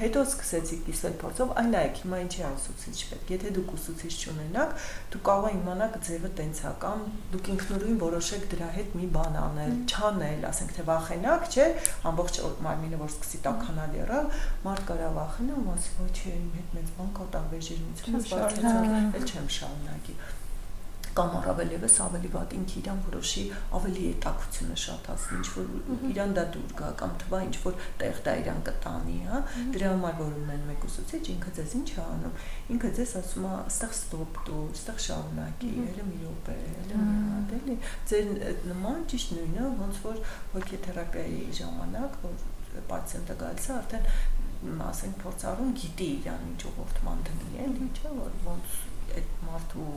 Հետո 0.00 0.20
սկսեցի 0.24 0.76
կիսվել 0.86 1.14
փորձով, 1.20 1.50
այ 1.60 1.64
նայեք, 1.70 1.98
հիմա 2.00 2.18
ինչի 2.24 2.44
ուսուցիչ 2.46 2.94
պետք։ 3.10 3.32
Եթե 3.34 3.50
դուք 3.56 3.72
ուսուցիչ 3.74 4.12
չունենաք, 4.16 4.70
դուք 5.12 5.24
կարող 5.28 5.48
եք 5.50 5.58
իմանալ 5.58 5.98
ձևը 6.06 6.30
տենց 6.38 6.60
է 6.60 6.72
կամ 6.84 7.02
դուք 7.34 7.50
ինքնուրույն 7.54 7.98
որոշեք 8.00 8.46
դրա 8.54 8.68
հետ 8.76 8.94
մի 8.96 9.08
բան 9.16 9.29
անել, 9.40 9.72
չանել, 9.90 10.44
ասենք 10.50 10.74
թե 10.76 10.84
վախենակ, 10.90 11.46
չէ, 11.54 11.66
ամբողջ 12.10 12.40
մարմինը 12.66 13.00
որ 13.00 13.12
սկսի 13.14 13.40
տաքանալ 13.46 13.96
եռալ, 14.00 14.28
մարդ 14.66 14.84
կարա 14.90 15.10
վախենա 15.20 15.62
ասի, 15.76 15.94
ոչ, 16.00 16.16
իմ 16.34 16.50
հետ 16.58 16.76
մեծ 16.80 16.92
բան 16.98 17.10
կա, 17.20 17.30
ես 18.20 18.30
բարձրացա, 18.34 19.00
էլ 19.20 19.26
չեմ 19.30 19.50
շարունակի 19.60 20.20
կամ 21.16 21.32
առավել 21.40 21.72
եւս 21.74 21.96
ավելի 22.04 22.30
վատ 22.34 22.54
ինքը 22.56 22.76
իրան 22.80 23.00
որոշի 23.06 23.42
ավելի 23.78 24.02
ետակությունը 24.06 24.76
շատացնի, 24.82 25.38
ինչ 25.40 25.48
որ 25.56 26.10
իրան 26.10 26.34
դա 26.38 26.44
դուր 26.54 26.74
գա 26.80 26.90
կամ 27.00 27.14
թվա 27.22 27.40
ինչ 27.46 27.54
որ 27.64 27.78
տեղ 28.02 28.20
դա 28.26 28.34
իրան 28.40 28.60
կտանի, 28.68 29.16
հա։ 29.30 29.40
Դրա 29.74 29.90
համար 29.94 30.14
որ 30.20 30.36
ունեն 30.40 30.66
մեկ 30.70 30.86
ուսուցիչ, 30.90 31.22
ինքը 31.34 31.54
ձեզ 31.58 31.74
ինչ 31.80 31.88
է 31.90 32.00
անում։ 32.04 32.36
Ինքը 32.74 32.92
ձեզ 33.00 33.14
ասում 33.20 33.48
է, 33.50 33.54
«Ստեղ 33.70 33.94
ստոպ 33.96 34.40
դու, 34.50 34.64
ստեղ 34.80 35.00
շարունակի, 35.06 35.70
ելը 35.80 36.06
մի 36.10 36.20
րոպե, 36.20 36.56
ելը 36.80 37.00
մի 37.00 37.16
հատ, 37.30 37.54
էլի»։ 37.60 37.76
Ձեր 38.10 38.30
նման 38.70 39.02
ճիշտ 39.10 39.34
նույնը, 39.38 39.66
ոնց 39.80 40.02
որ 40.06 40.22
հոգեթերապիայի 40.54 41.42
ժամանակ, 41.60 42.20
որ 42.26 42.84
պացիենտը 42.90 43.36
գալիս 43.40 43.66
է, 43.70 43.78
արդեն 43.80 44.38
ասենք 44.60 45.14
փորձառուն 45.24 45.70
գիտի 45.80 46.08
իրան 46.20 46.42
ինչ 46.50 46.62
ուղղորդման 46.70 47.22
դնի, 47.26 47.52
էլի, 47.64 47.86
չէ՞ 47.96 48.10
որ 48.18 48.34
ոնց 48.44 48.74
այդ 49.18 49.36
մարդու 49.50 49.90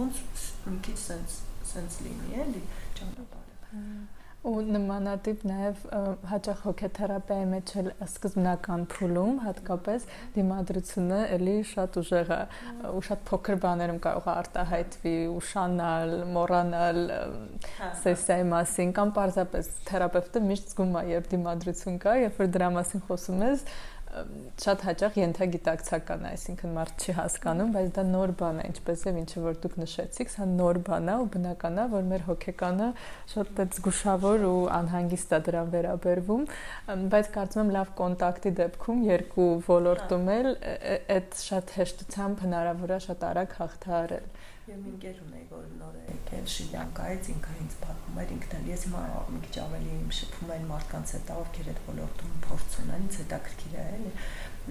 ոնց 0.00 0.22
մի 0.68 0.78
քիչ 0.88 0.96
sense 1.08 1.42
sense 1.72 2.06
լինի 2.06 2.40
էլի 2.44 2.64
ճանապարհը 3.00 3.84
ու 4.40 4.62
նմանատիպ 4.72 5.42
նաև 5.44 5.80
հաճախ 6.30 6.60
հոգեթերապիայի 6.64 7.48
մեջ 7.50 7.72
էլ 7.80 7.90
սկզբնական 8.06 8.86
փուլում 8.94 9.40
հատկապես 9.44 10.06
դիմադրությունը 10.36 11.18
էլի 11.36 11.56
շատ 11.70 11.98
ուժեղ 12.00 12.32
է 12.36 12.38
ու 12.88 13.02
շատ 13.10 13.26
փոքր 13.28 13.60
բաներում 13.66 14.00
կարող 14.06 14.30
է 14.30 14.32
արտահայտվի 14.40 15.14
ուշանալ, 15.34 16.16
մոռանալ 16.38 17.02
հա։ 17.76 17.92
սեսիայի 18.00 18.48
մասին 18.54 18.96
կամ 18.96 19.14
պարզապես 19.20 19.70
թերապևտը 19.92 20.44
միշտ 20.48 20.72
զգում 20.72 20.96
է 20.96 21.06
երբ 21.10 21.30
դիմադրություն 21.36 22.00
կա, 22.00 22.16
երբ 22.24 22.40
որ 22.40 22.52
դրա 22.56 22.72
մասին 22.80 23.04
խոսում 23.10 23.44
ես, 23.50 23.66
շատ 24.60 24.82
հաճախ 24.86 25.16
ենթագիտակցական 25.20 26.24
է, 26.26 26.30
այսինքն 26.34 26.72
մարդ 26.74 27.04
չի 27.04 27.12
հասկանում, 27.18 27.68
բայց 27.76 27.90
դա 27.96 28.04
նոր 28.10 28.32
բան 28.40 28.58
է, 28.58 28.64
ինչպես 28.70 29.04
եւ 29.06 29.18
ինչը 29.20 29.42
որ 29.44 29.58
դուք 29.62 29.76
նշեցիք, 29.80 30.32
սա 30.34 30.46
նոր 30.50 30.80
բան 30.88 31.10
է 31.10 31.14
ու 31.20 31.28
բնական 31.36 31.78
է, 31.78 31.84
որ 31.94 32.08
մեր 32.10 32.24
հոգեկանը 32.26 32.88
շատ 33.30 33.62
այդ 33.64 33.78
զգուշավոր 33.78 34.46
ու 34.50 34.58
անհանգիստ 34.80 35.34
է 35.38 35.40
դրան 35.50 35.72
վերաբերվում, 35.76 36.44
բայց 37.14 37.30
կարծում 37.38 37.62
եմ 37.62 37.72
լավ 37.78 37.92
կոնտակտի 38.00 38.54
դեպքում 38.60 39.04
երկու 39.10 39.50
ոլորտում 39.70 40.30
էլ 40.34 40.50
այդ 41.20 41.40
շատ 41.46 41.74
հեշտությամբ 41.78 42.44
հնարավոր 42.48 42.96
է 42.96 43.00
շատ 43.06 43.26
արագ 43.30 43.58
հաղթահարել։ 43.60 44.30
Եվ 44.70 44.82
մի 44.84 44.90
ընկեր 44.94 45.16
ունեի, 45.24 45.44
որ 45.50 45.62
նոր 45.80 45.94
է 45.98 46.02
եկել 46.10 46.44
Շրիլանկայից, 46.52 47.28
ինքը 47.32 47.54
ինձ 47.60 47.72
պատմում 47.80 48.18
էր, 48.22 48.34
ինքն 48.36 48.52
էլ 48.58 48.68
ես 48.70 48.84
հիմա 48.86 49.00
մի 49.34 49.40
քիչ 49.46 49.56
ավելի 49.64 49.96
շփում 50.18 50.52
եմ 50.54 50.68
մարդկանց 50.70 51.14
հետ, 51.16 51.32
ովքեր 51.40 51.70
այդ 51.72 51.80
ոլորտում 51.88 52.36
փորձ 52.46 52.76
ունեն, 52.84 53.08
ինձ 53.10 53.18
հետաքրքիր 53.20 53.74
է, 53.74 53.86
էլի։ 53.98 54.12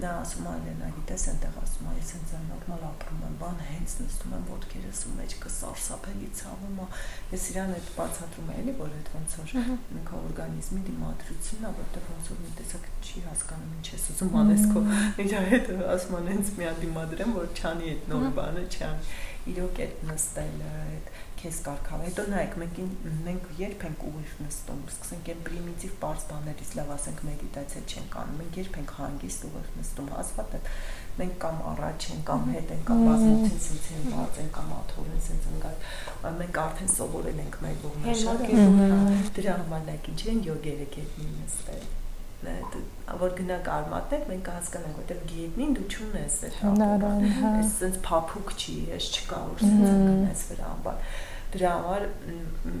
Նա 0.00 0.10
ասում 0.20 0.46
է, 0.46 0.52
Լենա, 0.64 0.88
գիտես, 0.96 1.22
այնտեղ 1.30 1.56
ասում 1.60 1.88
է, 1.90 1.94
ես 2.00 2.10
ինձ 2.16 2.32
նորմալ 2.46 2.84
ապրում 2.88 3.24
եմ, 3.26 3.34
բան 3.40 3.58
հենց 3.68 3.94
նստում 4.00 4.34
եմ 4.36 4.44
ոտքերս 4.50 5.00
ու 5.10 5.14
մեջքը 5.18 5.50
սարսափելի 5.56 6.28
ցավում 6.40 6.78
է։ 6.80 6.86
Ես 7.34 7.46
իրան 7.50 7.74
այդ 7.74 7.90
բացատրում 7.98 8.52
եմ, 8.54 8.60
էլի, 8.60 8.74
որ 8.80 8.94
այդ 9.00 9.10
ոնց 9.16 9.34
որ 9.40 9.54
ինքը 10.00 10.20
օրգանիզմի 10.20 10.80
դիմադրությունն 10.88 11.66
է, 11.66 11.72
որտեղ 11.80 12.06
ոնց 12.14 12.30
որ 12.30 12.40
մի 12.40 12.52
տեսակ 12.60 12.88
չի 13.00 13.24
հասկանում 13.26 13.74
ինչ 13.80 13.86
ես 13.90 14.06
ուզում 14.14 14.38
անես 14.40 14.64
քո։ 14.70 14.84
Իր 15.26 15.34
հետ 15.50 15.70
ասում 15.90 16.16
են, 16.20 16.30
հենց 16.30 16.54
մի 16.60 16.70
հատ 16.70 16.80
դիմադրեմ, 16.86 17.34
որ 17.40 17.52
չանի 17.60 17.90
այդ 17.90 18.08
նոր 18.14 18.26
բանը, 18.40 18.64
չանի 18.70 19.18
իրոք 19.50 19.78
այդ 19.80 20.00
նստելը, 20.10 20.70
այդ 20.80 21.10
քեզ 21.40 21.58
կարգավ։ 21.66 22.02
Հետո 22.04 22.24
նայեք, 22.30 22.56
մենք 22.60 22.80
մենք 23.26 23.46
երբ 23.60 23.84
ենք 23.88 24.02
ուղիղ 24.10 24.34
նստում, 24.44 24.82
սկսենք 24.92 25.30
այն 25.32 25.40
պրիմիտիվ 25.46 25.94
բարձ 26.02 26.26
բաներից 26.30 26.72
լավ 26.80 26.90
ասենք 26.96 27.22
մեդիտացիա 27.30 27.84
չենք 27.90 28.18
անում։ 28.20 28.40
Մենք 28.40 28.58
երբ 28.60 28.76
ենք 28.80 28.92
հանգիստ 29.00 29.46
ուղիղ 29.50 29.70
նստում, 29.80 30.10
հազվատ 30.20 30.58
է 30.60 30.62
մենք 31.20 31.34
կամ 31.42 31.56
առաջ 31.70 32.06
են 32.14 32.20
կամ 32.28 32.44
հետ 32.54 32.70
են 32.74 32.82
կամ 32.88 33.00
բազմություն 33.06 33.62
ցույց 33.64 33.88
են 33.96 34.04
բաց 34.14 34.38
են 34.42 34.50
կամ 34.56 34.70
աթորեն 34.78 35.24
են 35.36 35.62
գալ 35.64 36.36
մենք 36.40 36.60
արդեն 36.64 36.92
սովորել 36.96 37.40
ենք 37.44 37.58
մեր 37.64 37.80
ողնաշարքը 37.86 38.68
դրա 39.38 39.56
համար 39.62 39.88
նայեք 39.90 40.12
ինչ 40.14 40.20
են 40.34 40.44
յոգերը 40.48 40.86
գետնին 40.96 41.34
նստել 41.40 41.99
որ 43.20 43.34
գնա 43.40 43.58
կարմատներ, 43.66 44.22
մենք 44.30 44.50
հասկանանք, 44.54 45.00
որտեղ 45.00 45.22
գիտնին 45.32 45.74
դու 45.76 45.86
չունես 45.90 46.38
այդ 46.48 46.58
հապը։ 46.60 47.10
Այս 47.50 47.74
sense 47.82 48.02
փափուկ 48.06 48.54
չի, 48.56 48.76
ես 48.94 49.08
չկա 49.18 49.40
որ 49.50 49.64
sense 49.66 49.94
գնաս 50.06 50.44
վրա 50.50 50.70
ամբար։ 50.70 51.04
Դրա 51.50 51.72
համար 51.76 52.06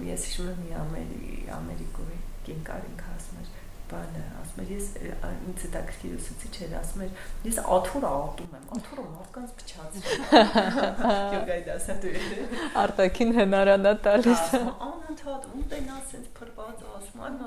ես 0.08 0.28
հիշում 0.30 0.50
եմ 0.54 0.60
մի 0.64 0.76
ամերի 0.80 1.40
ամերիկոյի 1.58 2.20
կինկարին 2.48 3.00
էր 3.40 3.50
բանը 3.90 4.22
ասում 4.40 4.60
էր 4.62 4.70
ես 4.74 4.86
ինձ 5.50 5.62
դա 5.74 5.80
քրի 5.88 6.10
ուսուցիչ 6.16 6.52
էր 6.66 6.74
ասում 6.80 7.02
էր 7.06 7.22
ես 7.48 7.58
աթուր 7.76 8.06
ատում 8.10 8.54
եմ 8.58 8.68
աթուրը 8.76 9.06
մարդկանց 9.14 9.54
փչացրել 9.60 10.22
յոգայի 11.34 11.64
դասատուր 11.68 12.18
արտակին 12.84 13.34
հնարանա 13.40 13.94
տալիս 14.06 14.44
անընդհատ 14.60 15.48
ունտենաս 15.58 16.14
sense 16.14 16.34
փրված 16.38 16.86
ասում 17.00 17.26
այն 17.28 17.40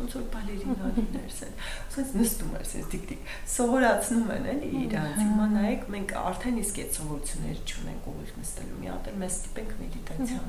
ոնց 0.00 0.16
որ 0.16 0.24
բալերինաներս 0.34 1.40
են 1.46 1.54
ասես 1.90 2.12
նստում 2.20 2.54
ես 2.60 2.74
ես 2.80 2.88
դիկ-դիկ 2.94 3.32
սովորացնում 3.54 4.30
են 4.36 4.48
էլի 4.54 4.70
իրանց 4.80 5.20
հիմա 5.20 5.46
նայեք 5.54 5.86
մենք 5.94 6.14
արդեն 6.20 6.60
իսկ 6.60 6.80
այդ 6.80 6.98
սովորությունները 7.00 7.64
չունենք 7.70 8.08
ուղիղ 8.10 8.32
նստելու 8.40 8.80
մի 8.80 8.90
հատ 8.90 9.10
էլ 9.10 9.18
մեզ 9.20 9.38
ստիպենք 9.40 9.74
մեդիտացիան 9.80 10.46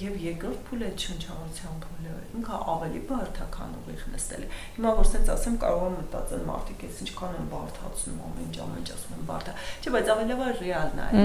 եւ 0.00 0.20
երկրորդ 0.30 0.62
փուլը 0.70 0.90
շնչառության 1.04 1.80
փուլը 1.84 2.16
ինքը 2.40 2.58
ավելի 2.70 3.00
բարդ 3.10 3.40
է 3.40 3.46
քան 3.54 3.72
ուղիղ 3.80 4.02
նստելը 4.14 4.48
հիմա 4.76 4.92
որ 5.00 5.08
ասած 5.10 5.30
ասեմ 5.34 5.56
կարող 5.64 5.82
եմ 5.90 5.96
մտածել 6.00 6.44
մարդիկ 6.50 6.84
էս 6.86 7.00
ինչքան 7.04 7.36
են 7.40 7.48
բարդացնում 7.50 8.20
ամեն 8.30 8.52
ամեն 8.64 8.80
ինչ 8.80 8.90
ասում 8.94 9.16
են 9.16 9.24
բարդա 9.30 9.54
չէ 9.80 9.92
բայց 9.96 10.10
ավելի 10.14 10.30
լավ 10.30 10.42
ռեալն 10.60 11.00
է 11.00 11.24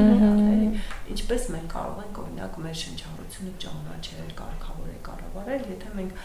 էլի 0.55 0.69
ինչպես 1.15 1.47
մենք 1.55 1.69
կարող 1.75 2.01
ենք 2.05 2.19
օրինակ 2.25 2.59
մեր 2.65 2.77
շնչառությունը 2.81 3.53
ճանաչել 3.65 4.31
կարգավորել 4.41 4.99
կառավարել 5.05 5.65
եթե 5.75 5.93
մենք 5.99 6.23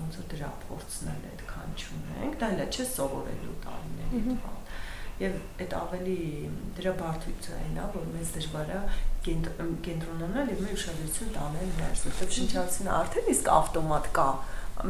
ոնց 0.00 0.20
որ 0.20 0.28
դրա 0.34 0.50
փորձն 0.64 1.10
էլ 1.14 1.26
այդքան 1.30 1.76
չունենք, 1.80 2.38
դա 2.40 2.50
էլ 2.54 2.62
չէ 2.70 2.86
սովորելու 2.94 3.58
տարիների 3.66 4.22
հետ 4.28 4.48
եւ 5.20 5.34
այդ 5.60 5.74
ավելի 5.76 6.16
դրա 6.78 6.92
բարդությունը 7.00 7.58
այն 7.60 7.80
է 7.80 7.88
որ 7.94 8.04
մեզ 8.14 8.30
դժվար 8.36 8.70
է 8.72 8.78
կենտրոնանալ 9.26 10.52
եւ 10.54 10.62
մեր 10.64 10.76
ուշադրություն 10.78 11.34
տանել 11.34 11.74
ներս 11.80 12.04
որտեղ 12.06 12.30
շնչացնը 12.36 12.94
արդեն 12.96 13.28
իսկ 13.34 13.50
ավտոմատ 13.56 14.08
կա 14.16 14.28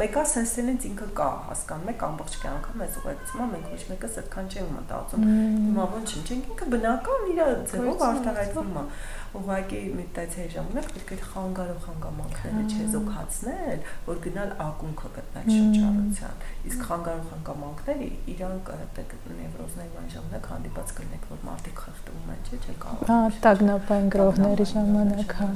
մեկը 0.01 0.23
սենսենից 0.31 0.85
ինքը 0.91 1.07
կա 1.19 1.29
հասկանում 1.51 1.91
եք 1.91 2.03
ամբողջ 2.09 2.35
կյանքը 2.43 2.75
մեզ 2.81 2.99
ուղեկցում 3.01 3.41
է 3.41 3.47
մենք 3.55 3.71
ոչ 3.75 3.81
մեկս 3.91 4.19
այդքան 4.21 4.51
չենք 4.51 4.75
մտածում 4.77 5.25
հիմա 5.31 5.87
ոնց 5.95 6.13
ինչ 6.21 6.29
ինքը 6.37 6.69
բնական 6.75 7.27
իր 7.31 7.41
ձևով 7.71 8.05
արտահայտվում 8.11 8.79
է 8.81 8.85
ուղղակի 9.31 9.81
մեդիտացիայի 9.95 10.51
ժամանակ 10.53 10.87
պետք 10.95 11.11
է 11.15 11.19
խանգարող 11.23 11.85
հանգամանքները 11.87 12.63
չեզոքացնել, 12.75 13.85
որ 14.09 14.23
գնալ 14.25 14.55
ակունքը 14.65 15.11
գտնել 15.17 15.51
շնչառության։ 15.55 16.43
Իսկ 16.71 16.83
խանգարող 16.91 17.29
հանգամանքները 17.35 18.09
իրանք 18.35 18.73
է 18.75 19.05
նևրոզների 19.39 20.01
այն 20.01 20.11
ժամանակ 20.17 20.51
հանդիպած 20.51 20.95
կլինեք, 20.99 21.29
որ 21.31 21.45
մարդիկ 21.51 21.85
խեղդվում 21.85 22.33
են, 22.35 22.43
չէ՞, 22.51 22.59
չէ 22.67 22.75
կարող։ 22.87 23.11
Հա, 23.11 23.21
տագնապային 23.47 24.11
գրողների 24.17 24.67
ժամանակ, 24.75 25.37
հա։ 25.41 25.51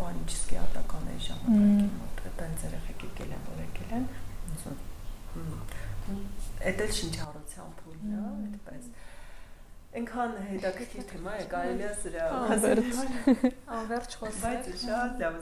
պանիչսկի 0.00 0.56
ատականների 0.64 1.26
ժամանակ 1.28 2.09
այդպես 2.40 2.66
երեխեք 2.70 3.06
եկել 3.06 3.32
են, 3.36 3.46
որ 3.50 3.62
եկել 3.66 3.94
են, 4.00 4.10
ուսում։ 4.56 4.76
Էդ 6.70 6.84
էլ 6.84 6.92
շնչառության 7.00 7.74
փուլն 7.80 8.14
է, 8.16 8.22
այդպես 8.30 8.92
Այնքան 9.90 10.34
հետաքրքիր 10.46 11.06
թեմա 11.10 11.32
է, 11.34 11.46
կարելի 11.50 11.82
է 11.82 11.88
սրա 12.00 12.26
անվերջ 12.38 12.98
անվերջ 13.76 14.12
խոսել։ 14.20 14.44
Բայց 14.44 14.68
շատ 14.84 15.16
լավ 15.22 15.38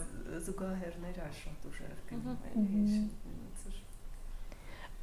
զուգահեռներ 0.46 1.18
ա 1.20 1.28
շատ 1.40 1.66
ուժեղ 1.68 1.98
գնում 2.08 2.38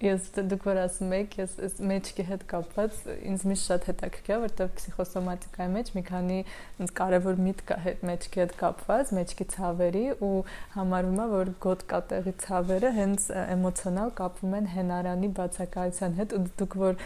Ես 0.03 0.25
դուք 0.36 0.65
որ 0.67 0.77
ասում 0.81 1.13
եք, 1.15 1.36
ես 1.39 1.51
այս 1.65 1.77
մեջքի 1.88 2.23
հետ 2.27 2.41
կապված 2.51 2.95
ինձ 3.31 3.43
միշտ 3.47 3.67
շատ 3.69 3.86
հետաքրքիր 3.89 4.34
է, 4.36 4.39
որտեղ 4.43 4.71
փսիխոսոմատիկայի 4.75 5.71
մեջ 5.71 5.91
մի 5.95 6.03
քանի 6.10 6.39
ինձ 6.84 6.91
կարևոր 6.99 7.39
միտք 7.45 7.69
կա 7.69 7.77
հետ 7.86 8.03
մեջքի 8.10 8.41
հետ 8.43 8.55
կապված, 8.60 9.13
մեջքի 9.15 9.47
ցավերի 9.55 10.03
ու 10.27 10.34
համարվում 10.75 11.21
է, 11.23 11.27
որ 11.36 11.53
գոտ 11.63 11.88
կատեղի 11.95 12.36
ցավերը 12.43 12.91
հենց 12.99 13.29
էմոցիոնալ 13.45 14.13
կապվում 14.19 14.60
են 14.60 14.69
հենարանի 14.75 15.31
բացակայության 15.39 16.19
հետ 16.19 16.36
ու 16.36 16.43
դուք 16.60 16.77
որ 16.84 16.99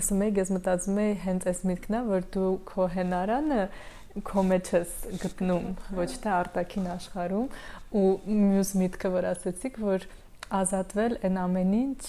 ասում 0.00 0.24
եք, 0.30 0.40
ես 0.40 0.52
մտածում 0.56 1.00
եի 1.04 1.14
հենց 1.28 1.48
այս 1.50 1.64
միտքն 1.68 1.96
է, 2.00 2.02
որ 2.08 2.28
դու 2.40 2.50
քո 2.72 2.88
հենարանը 2.96 3.62
քո 4.26 4.42
մեջ 4.48 4.68
ես 4.74 4.94
գտնում, 5.22 5.66
ոչ 5.94 6.08
թե 6.22 6.30
արտաքին 6.34 6.86
աշխարհում 6.96 7.52
ու 8.00 8.08
մյուս 8.26 8.72
միտքը 8.80 9.10
որ 9.14 9.28
ասեցիք, 9.30 9.78
որ 9.84 10.06
ազատվել 10.50 11.12
այն 11.26 11.36
ամեն 11.40 11.74
ինչ 11.78 12.00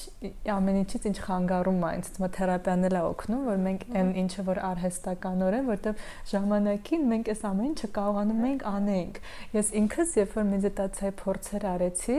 ամեն 0.53 0.77
ինչից 0.81 1.03
ինչ 1.09 1.17
խանգարում 1.25 1.83
է 1.85 1.91
ինձ 1.97 2.07
թվում 2.15 2.27
է 2.27 2.29
թերապիան 2.37 2.87
էլ 2.89 2.95
է 2.97 3.03
օգնում 3.09 3.43
որ 3.49 3.59
մենք 3.65 3.85
այն 4.01 4.09
ինչը 4.21 4.45
որ 4.47 4.61
արհեստականորեն 4.71 5.69
որտեվ 5.71 6.05
ժամանակին 6.31 7.05
մենք 7.11 7.31
այս 7.35 7.45
ամեն 7.51 7.69
ինչը 7.71 7.89
կարողանում 7.97 8.47
ենք 8.51 8.65
անենք 8.71 9.21
ես 9.59 9.71
ինքս 9.81 10.15
երբ 10.21 10.35
որ 10.41 10.47
մեդիտացիայի 10.51 11.15
փորձեր 11.21 11.67
արեցի 11.71 12.17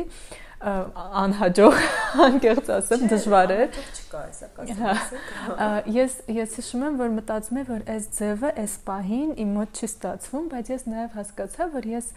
անհաջող 0.63 1.79
անկեղծ 2.27 2.69
ասեմ 2.77 3.09
դժվար 3.11 3.53
է 3.55 3.65
չկա 3.73 4.21
կասեմ 4.53 5.89
ես 5.97 6.15
ես 6.37 6.55
հիշում 6.61 6.85
եմ 6.87 7.01
որ 7.03 7.11
մտածում 7.17 7.59
եմ 7.63 7.67
որ 7.73 7.83
այս 7.97 8.07
ձևը 8.19 8.53
այս 8.63 8.77
պահին 8.87 9.33
իմ 9.43 9.57
մոտ 9.59 9.83
չի 9.83 9.89
ստացվում 9.91 10.47
բայց 10.53 10.71
ես 10.73 10.87
նաև 10.93 11.19
հասկացա 11.19 11.69
որ 11.75 11.91
ես 11.97 12.13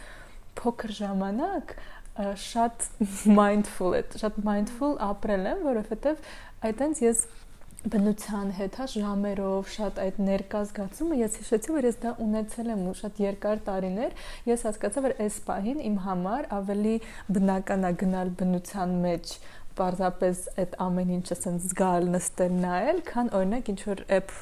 փոքր 0.56 0.94
ժամանակ 1.00 1.74
շատ 2.16 2.86
mindful 3.38 3.96
է 3.96 4.04
շատ 4.20 4.38
mindful 4.46 4.94
ապրել 5.10 5.50
եմ 5.52 5.66
որովհետև 5.66 6.22
այտենց 6.68 7.02
ես 7.04 7.26
բնության 7.86 8.48
հետ, 8.56 8.76
հա, 8.80 8.84
ժամերով, 8.90 9.68
շատ 9.70 9.98
այդ 10.02 10.16
ներկա 10.26 10.62
զգացումը, 10.70 11.18
ես 11.20 11.36
հիշեցի, 11.38 11.74
որ 11.76 11.86
ես 11.86 11.98
դա 12.02 12.12
ունեցել 12.24 12.72
եմ 12.72 12.80
ու 12.90 12.94
շատ 12.98 13.20
երկար 13.22 13.60
տարիներ, 13.68 14.16
ես 14.48 14.64
հասկացա, 14.66 15.04
որ 15.04 15.14
այս 15.22 15.36
պահին 15.46 15.84
իմ 15.86 16.00
համար 16.06 16.48
ավելի 16.56 16.96
բնական 17.36 17.86
է 17.86 17.92
գնալ 18.02 18.32
բնության 18.40 18.96
մեջ, 19.06 19.36
պարզապես 19.78 20.42
այդ 20.64 20.76
ամեն 20.86 21.14
ինչը 21.20 21.38
sense 21.38 21.70
զգալ, 21.70 22.10
նստել, 22.16 22.60
նայել, 22.66 23.02
քան 23.12 23.32
օրինակ 23.38 23.72
ինչ 23.74 23.80
որ 23.92 24.04
app 24.18 24.34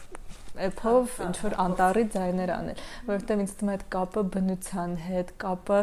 app-ով 0.68 1.18
ինչ 1.26 1.36
որ 1.44 1.56
անտարի 1.64 2.04
ձայներ 2.14 2.52
անել, 2.54 2.82
որովհետև 3.08 3.44
ինձ 3.44 3.54
թվում 3.58 3.70
է 3.70 3.74
այդ 3.74 3.84
կապը 3.94 4.24
բնության 4.34 4.96
հետ, 5.04 5.32
կապը 5.44 5.78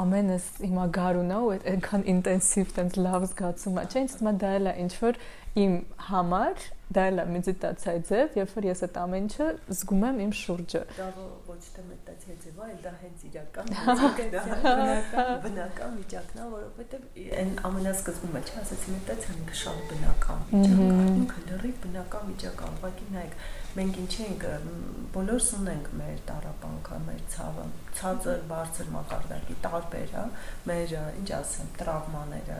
ամենս 0.00 0.46
հիմա 0.66 0.86
գարուն 0.98 1.34
է 1.36 1.40
ու 1.46 1.56
այնքան 1.72 2.06
ինտենսիվ 2.16 2.76
տենց 2.76 3.00
լավ 3.06 3.26
զգացում 3.30 3.82
է, 3.82 3.84
չէ՞, 3.86 4.06
ինձ 4.06 4.16
թվում 4.16 4.32
է 4.32 4.38
դա 4.42 4.54
էլ 4.60 4.70
է 4.70 4.74
ինչ 4.86 4.94
որ 5.06 5.20
իմ 5.56 5.76
համար 6.10 6.64
դա 6.86 7.04
էլ 7.10 7.18
է 7.18 7.24
մեդիտացիայի 7.32 8.02
ձև, 8.06 8.34
երբ 8.38 8.52
որ 8.56 8.66
ես 8.68 8.82
այդ 8.86 8.98
ամեն 9.02 9.24
ինչը 9.26 9.46
զգում 9.72 10.04
եմ 10.06 10.18
իմ 10.22 10.32
շուրջը։ 10.40 10.82
Դա 10.98 11.06
ոչ 11.48 11.56
թե 11.76 11.84
մեդիտացիայի 11.86 12.36
ձև, 12.44 12.60
այլ 12.66 12.76
դա 12.84 12.92
հենց 13.00 13.24
իրական 13.30 13.72
բնական 14.20 15.32
բնական 15.46 15.96
վիճակն 16.02 16.42
է, 16.44 16.48
որովհետև 16.52 17.08
այն 17.40 17.52
ամենասկզբում 17.70 18.36
է, 18.36 18.44
չէ՞, 18.46 18.56
ասացի 18.62 18.94
մեդիտացիան 18.96 19.40
ինքը 19.42 19.58
շատ 19.62 19.82
բնական 19.90 20.44
վիճակ 20.52 20.84
ինքը 21.16 21.46
լրիվ 21.50 21.80
բնական 21.86 22.30
վիճակ 22.30 22.66
ուղղակի 22.70 23.08
նայեք 23.16 23.40
մենք 23.76 23.98
ինչ 24.02 24.12
ենք 24.26 24.44
բոլորս 25.16 25.46
ունենք 25.56 25.86
մեր 25.96 26.16
տարապանքը, 26.28 26.96
մեր 27.06 27.20
ցավը, 27.32 27.64
ցածր, 27.96 28.40
բարձր 28.50 28.88
մակարդակի 28.92 29.56
տարբեր, 29.64 30.10
հա, 30.16 30.24
մեր 30.68 30.94
ինչ 31.20 31.28
ասեմ, 31.36 31.70
տրավմաները։ 31.80 32.58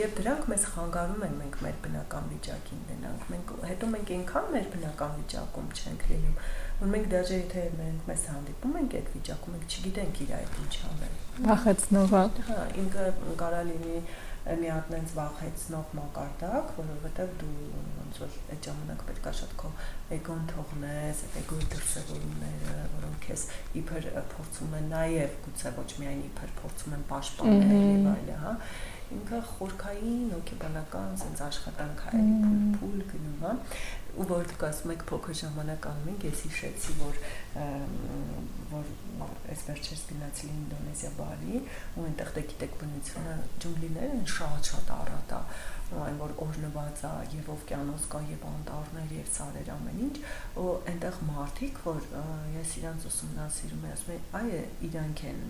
Եվ 0.00 0.16
դրանք 0.20 0.48
մեզ 0.52 0.66
խանգարում 0.74 1.24
են 1.26 1.36
մենք 1.42 1.58
մեր 1.66 1.78
բնական 1.86 2.28
վիճակին 2.32 2.84
դենանք։ 2.90 3.26
Մենք 3.34 3.52
հետո 3.70 3.90
մենք 3.94 4.12
այնքան 4.16 4.48
մեր 4.56 4.70
բնական 4.74 5.16
վիճակում 5.20 5.70
չենք 5.76 6.06
լինում, 6.10 6.38
որ 6.76 6.92
մենք 6.96 7.10
դաժե 7.14 7.36
եթե 7.40 7.66
մենք 7.76 8.08
մեզ 8.10 8.24
հանդիպում 8.32 8.78
ենք 8.82 8.96
այդ 8.96 9.12
վիճակում, 9.16 9.56
մենք 9.56 9.76
չգիտենք 9.76 10.22
իր 10.26 10.32
այդ 10.36 10.58
ինչ 10.66 10.74
անել։ 10.90 11.14
Վախեցնող, 11.46 12.16
հա, 12.46 12.58
ինքը 12.82 13.06
կարա 13.40 13.62
լինի 13.70 14.00
մի 14.46 14.68
հատ 14.70 14.90
նենց 14.94 15.12
վախեցնող 15.16 15.94
մակարդակ, 15.98 16.68
որովհետև 16.76 17.32
դու 17.40 17.54
ոնց 17.96 18.20
որ 18.22 18.36
այդ 18.54 18.68
ժամանակ 18.68 19.00
պետքա 19.08 19.32
շատ 19.40 19.54
քո 19.62 19.70
էգոն 20.16 20.44
թողնես, 20.52 21.22
այդ 21.26 21.38
էգոյի 21.42 21.68
դրսևորումները, 21.72 22.76
որոնք 22.94 23.26
քեզ 23.26 23.46
իբր 23.82 24.08
փորձում 24.36 24.76
են 24.78 24.88
նաև 24.94 25.38
գուցե 25.46 25.72
ոչ 25.80 25.88
միայն 26.02 26.22
իբր 26.30 26.54
փորձում 26.62 26.96
են 26.96 27.06
պաշտպանել 27.10 27.86
եւ 27.86 28.10
այլը, 28.14 28.38
հա 28.46 28.54
ինքը 29.16 29.38
խորքային 29.46 30.22
հոգեբանական 30.34 31.12
sense 31.20 31.42
աշխատանք 31.46 32.00
է, 32.10 32.22
փուլ 32.78 33.04
գնում, 33.12 33.36
հա 33.44 33.52
ու 34.16 34.24
որ 34.30 34.46
դուք 34.50 34.62
ասում 34.66 34.92
եք 34.94 35.02
փոքր 35.10 35.36
ժամանակ 35.42 35.86
անում 35.90 36.08
ենք, 36.12 36.22
ես 36.26 36.42
հիշեցի, 36.46 36.94
որ 37.02 37.18
վերջերս 39.66 40.02
գնացի 40.10 40.50
Ինդոնեզիա 40.56 41.10
Բալի, 41.20 41.62
ու 41.96 42.06
այնտեղ 42.06 42.30
դե 42.36 42.44
գիտեք 42.52 42.76
բնությունը 42.82 43.34
ջունգլիները 43.64 44.20
շատ-շատ 44.36 44.92
առատ 44.96 45.34
է 45.36 45.42
այն 45.94 46.16
որ 46.18 46.32
օրնված 46.42 47.02
է 47.06 47.10
եւ 47.36 47.48
օվկիանոս 47.54 48.06
կա 48.10 48.20
եւ 48.26 48.46
անտառներ 48.48 49.12
եւ 49.16 49.28
սարեր 49.36 49.68
ամեն 49.74 50.00
ինչ 50.06 50.16
ու 50.58 50.72
այնտեղ 50.92 51.18
մարդիկ 51.28 51.78
որ 51.84 52.00
ես 52.56 52.72
իրանց 52.80 53.06
ուսումնասիրում 53.10 53.86
եմ 53.86 53.94
ասում 53.94 54.16
եմ 54.16 54.34
այ 54.40 54.50
իրանք 54.88 55.22
են 55.30 55.40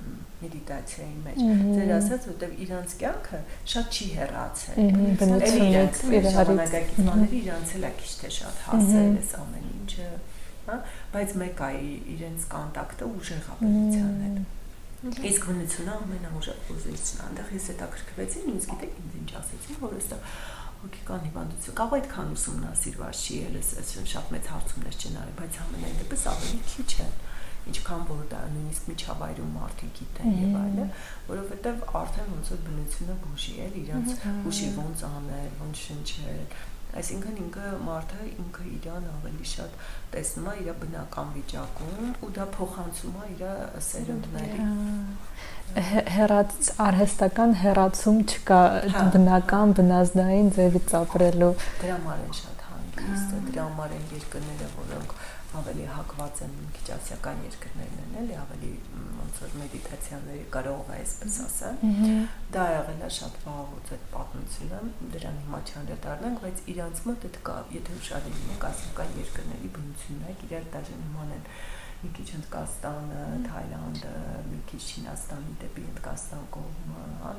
մեդիտացիայի 0.42 1.18
մեջ 1.24 1.42
ձեր 1.78 1.94
ասած 1.96 2.28
որտեվ 2.32 2.56
իրանց 2.66 2.96
կյանքը 3.00 3.42
շատ 3.74 3.96
չի 3.96 4.08
հեռացել 4.20 4.94
բնությունից 5.24 6.02
իրարից 6.20 7.36
իրանց 7.40 7.76
էլ 7.80 7.88
է 7.88 7.94
քիչ 8.02 8.12
թե 8.20 8.34
շատ 8.36 8.64
հասել 8.68 9.20
էս 9.24 9.36
ամեն 9.40 9.70
ինչը 9.80 10.10
հա 10.66 10.76
բայց 11.16 11.34
մեկ 11.42 11.64
է 11.66 11.72
իրենց 12.16 12.46
կոնտակտը 12.56 13.10
ուժեղ 13.16 13.50
է 13.54 13.58
բնության 13.62 14.14
հետ 14.26 14.44
Իսկ 15.06 15.44
բնությունը 15.46 15.92
ամենաուժեղույցն 15.92 17.18
է։ 17.20 17.24
Այնտեղ 17.26 17.50
ես 17.56 17.66
հետաքրքրվեցի, 17.70 18.40
ինձ 18.52 18.68
գիտեք 18.70 18.94
ինձ 19.02 19.16
ինչ 19.20 19.28
ասեցին, 19.40 19.76
որ 19.82 19.92
այստեղ 19.96 20.22
հոգեկան 20.80 21.22
հիվանդություն 21.26 21.76
կարող 21.80 21.94
այդքան 21.96 22.32
ուսումնասիրված 22.36 23.20
չի, 23.26 23.36
ելս 23.46 23.70
այս 23.82 23.92
շատ 24.12 24.32
մեծ 24.34 24.48
հարցումներ 24.54 24.96
չեն 24.96 25.18
արել, 25.20 25.36
բայց 25.40 25.58
ամենայն 25.66 25.96
դեպս 26.00 26.24
ավելի 26.32 26.60
քիչ 26.72 26.90
է 27.06 27.08
ինչքան 27.66 28.02
որ 28.06 28.20
դա 28.30 28.40
նույնիսկ 28.54 28.88
միջավայրում 28.90 29.54
մարդիկ 29.56 29.94
գիտեն 29.96 30.36
եւ 30.38 30.56
այլը, 30.60 30.84
որովհետեւ 31.30 31.80
արդեն 32.00 32.28
ոնց 32.36 32.50
որ 32.52 32.60
բնությունը 32.66 33.16
բուժի 33.26 33.54
էլ 33.66 33.78
իրանց 33.80 34.12
բուժի 34.46 34.68
ոնց 34.76 35.02
անել, 35.08 35.48
ոնց 35.62 35.82
շնչել, 35.86 36.44
Այսինքն 36.96 37.40
ինքը 37.44 37.70
մարդը 37.86 38.26
ինքը 38.30 38.64
իրան 38.76 39.08
ավելի 39.12 39.46
շատ 39.52 39.74
տեսնում 40.14 40.46
է 40.52 40.54
իր 40.62 40.70
բնական 40.82 41.28
վիճակում 41.36 42.14
ու 42.24 42.30
դա 42.38 42.46
փոխանցում 42.56 43.18
է 43.20 43.28
իր 43.34 43.42
սերունդների 43.88 44.58
հերաց 46.16 46.70
արհեստական 46.86 47.56
հերացում 47.62 48.20
չկա 48.26 48.60
հա։ 48.96 49.06
բնական 49.16 49.74
բնազդային 49.80 50.52
ձևից 50.56 50.94
ապրելու 51.02 51.54
դրա 51.82 51.98
են 52.16 52.36
շատ 52.40 52.55
հանգիստ 52.96 53.34
դրա 53.46 53.64
համար 53.66 53.92
են 53.96 54.06
երկրները 54.16 54.68
որոնք 54.76 55.12
ավելի 55.56 55.84
հակված 55.88 56.40
են 56.46 56.54
քիչ 56.76 56.86
ասիական 56.96 57.42
երկրներն 57.46 58.00
են, 58.02 58.14
էլի 58.22 58.36
ավելի 58.40 58.70
ոնց 59.20 59.38
որ 59.44 59.54
մեդիտացիաների 59.60 60.44
կարող 60.56 60.90
է 60.90 60.96
այսպես 60.96 61.38
ասել։ 61.46 61.78
Դա 62.56 62.66
եղել 62.72 63.04
է 63.06 63.10
շատ 63.18 63.38
վաղուց 63.46 63.92
այդ 63.96 64.04
պատմությունը, 64.16 64.80
դրան 65.16 65.40
հիմա 65.46 65.62
չանդրադառնանք, 65.70 66.44
բայց 66.46 66.62
իրանց 66.74 67.02
մոտ 67.08 67.26
այդ 67.30 67.40
կա, 67.48 67.56
եթե 67.76 67.96
ուշադրում 68.02 68.52
եք 68.56 68.68
ասիական 68.72 69.18
երկրների 69.22 69.72
բնությունն 69.78 70.26
է, 70.26 70.36
իրար 70.46 70.70
դաժան 70.76 71.02
նման 71.06 71.34
են 71.36 71.50
մի 71.96 72.10
քիչ 72.16 72.26
Հնդկաստանը, 72.28 73.20
Թայլանդը, 73.46 74.10
մի 74.50 74.58
քիչ 74.68 74.80
Չինաստանի 74.86 75.54
դեպի 75.62 75.84
Հնդկաստան 75.86 76.42
կողմը, 76.56 77.04
հա, 77.22 77.30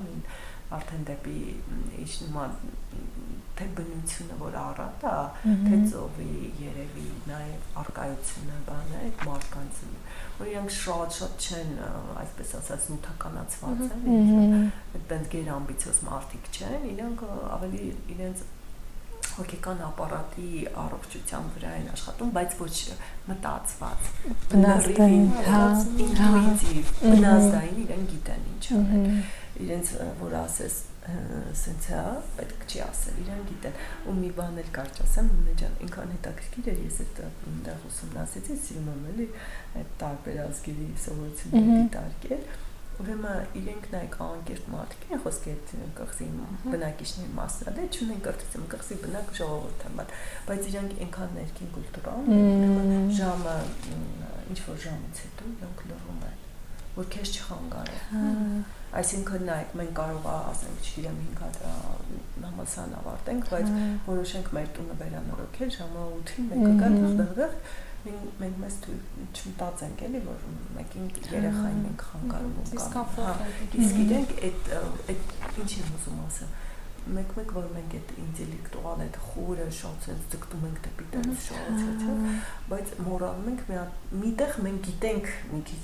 արդեն 0.75 1.03
դեպի 1.07 1.37
իջնում 2.03 2.39
թե 3.57 3.67
բնությունը 3.77 4.35
որ 4.37 4.55
առատ 4.61 5.05
է, 5.09 5.13
թե 5.67 5.77
ծովի 5.91 6.49
երևի 6.61 7.05
նաև 7.29 7.79
արկայությունը 7.81 8.57
բանը 8.67 8.99
այդ 8.99 9.23
մարդկանց 9.29 9.79
որ 10.41 10.51
իրենք 10.51 10.75
շատ-շատ 10.75 11.47
չեն 11.47 11.71
այսպես 12.23 12.51
ասած 12.59 12.85
նյութականացված 12.91 13.81
են, 13.87 14.69
այդտենց 14.99 15.31
գեր 15.33 15.49
ամբիցիոզ 15.55 16.03
մարդիկ 16.11 16.51
չեն, 16.53 16.85
իրենք 16.91 17.25
ավելի 17.57 17.89
իրենց 18.17 18.45
հոգեկան 19.37 19.81
ապարատի 19.85 20.51
առողջության 20.81 21.49
վրա 21.55 21.71
են 21.77 21.89
աշխատում, 21.93 22.29
բայց 22.37 22.53
ոչ 22.61 22.77
մտածված, 23.27 24.07
բնազդային, 24.53 25.27
հա, 25.47 25.59
ինտուիտիվ, 26.05 26.93
բնազդային 27.03 27.81
իրեն 27.83 28.07
գիտեն 28.13 28.47
ինչ 28.53 28.63
անել 28.77 29.19
իրենց 29.63 29.91
որ 30.21 30.37
ասես 30.43 30.77
սենց 31.55 31.87
է, 31.95 31.99
պետք 32.37 32.63
չի 32.67 32.79
ասել, 32.83 33.19
իրեն 33.23 33.43
գիտեն։ 33.47 33.77
Ու 34.11 34.15
մի 34.17 34.31
բան 34.37 34.57
էլ 34.61 34.71
կարճ 34.75 35.01
ասեմ, 35.05 35.29
Մունեջան, 35.33 35.75
ինքան 35.87 36.13
հետաքրքիր 36.17 36.69
էր, 36.73 36.79
ես 36.83 36.97
այդ 37.03 37.21
այնտեղ 37.27 37.85
ուսումնասիրեցի, 37.89 38.57
սիրում 38.67 38.89
եմ 38.93 39.05
էլի 39.11 39.27
այդ 39.81 39.93
տարբեր 40.03 40.41
ազգերի 40.47 40.87
սովորությունների 41.07 41.77
դիտարկել։ 41.77 42.43
Ուրեմն 42.97 43.57
իրենք 43.59 43.87
նայեք 43.93 44.15
անկերտ 44.25 44.69
մարդիկ 44.73 45.03
են 45.13 45.19
խոսքի 45.21 45.51
այդ 45.53 45.73
կղզի 45.99 46.27
բնակիչների 46.65 47.33
մասը, 47.37 47.73
դե 47.77 47.83
չունեն 47.93 48.23
կրթություն, 48.25 48.65
կղզի 48.73 48.97
բնակ 49.03 49.29
ժողովուրդ 49.37 49.85
են, 49.87 50.01
բայց 50.47 50.71
իրենք 50.71 50.97
այնքան 51.05 51.37
ներքին 51.37 51.71
կուլտուրա 51.77 52.15
ունեն, 52.23 53.13
ժամը 53.21 53.55
ինչ 54.47 54.59
որ 54.65 54.81
ժամից 54.87 55.23
հետո 55.27 55.51
իրենք 55.53 55.85
լռում 55.91 56.25
են 56.31 56.43
որ 56.97 57.07
քեզ 57.13 57.31
չխանգարի։ 57.37 57.97
Այսինքն 58.97 59.43
նայեք, 59.47 59.73
մենք 59.77 59.91
կարող 59.97 60.27
է 60.27 60.35
ասենք, 60.51 60.85
չգիտեմ, 60.87 61.17
5 61.27 61.41
հատ 61.43 61.57
համասան 62.47 62.93
ավարտենք, 63.01 63.49
բայց 63.51 63.73
որոշենք 64.07 64.47
մեր 64.57 64.69
տունը 64.77 64.95
վերանորոգել 65.01 65.73
ժամը 65.77 66.05
8-ին 66.07 66.47
մեկը 66.53 66.71
գա 66.79 66.89
դղդղ 67.19 67.57
մենք 68.07 68.59
մեզ 68.61 68.75
չմտածենք 68.87 70.03
էլի 70.07 70.21
որ 70.27 70.43
մեկին 70.77 71.07
երեխային 71.33 71.81
ենք 71.89 72.05
խանգարում 72.07 72.53
հա 73.17 73.33
իսկ 73.83 73.99
իրենք 74.03 74.33
այդ 74.47 74.69
այդ 74.77 75.33
ինչ 75.63 75.71
եմ 75.81 75.91
ուզում 75.97 76.21
ասել 76.27 76.53
մեկ-մեկ 77.15 77.51
որ 77.55 77.67
մենք 77.73 77.93
այդ 77.97 78.11
ինտելեկտուալ 78.23 79.01
այդ 79.05 79.17
խորը 79.27 79.67
շատ 79.77 80.07
sense 80.07 80.29
ձգտում 80.33 80.65
ենք 80.67 80.79
դեպի 80.87 81.07
տենց 81.13 81.43
շատ 81.47 81.81
չէ, 81.83 82.15
բայց 82.71 82.93
մորալում 83.07 83.49
ենք 83.51 83.63
մի 83.71 83.81
միտեղ 84.23 84.57
մենք 84.67 84.81
գիտենք 84.87 85.29
մի 85.53 85.61
քիչ 85.71 85.83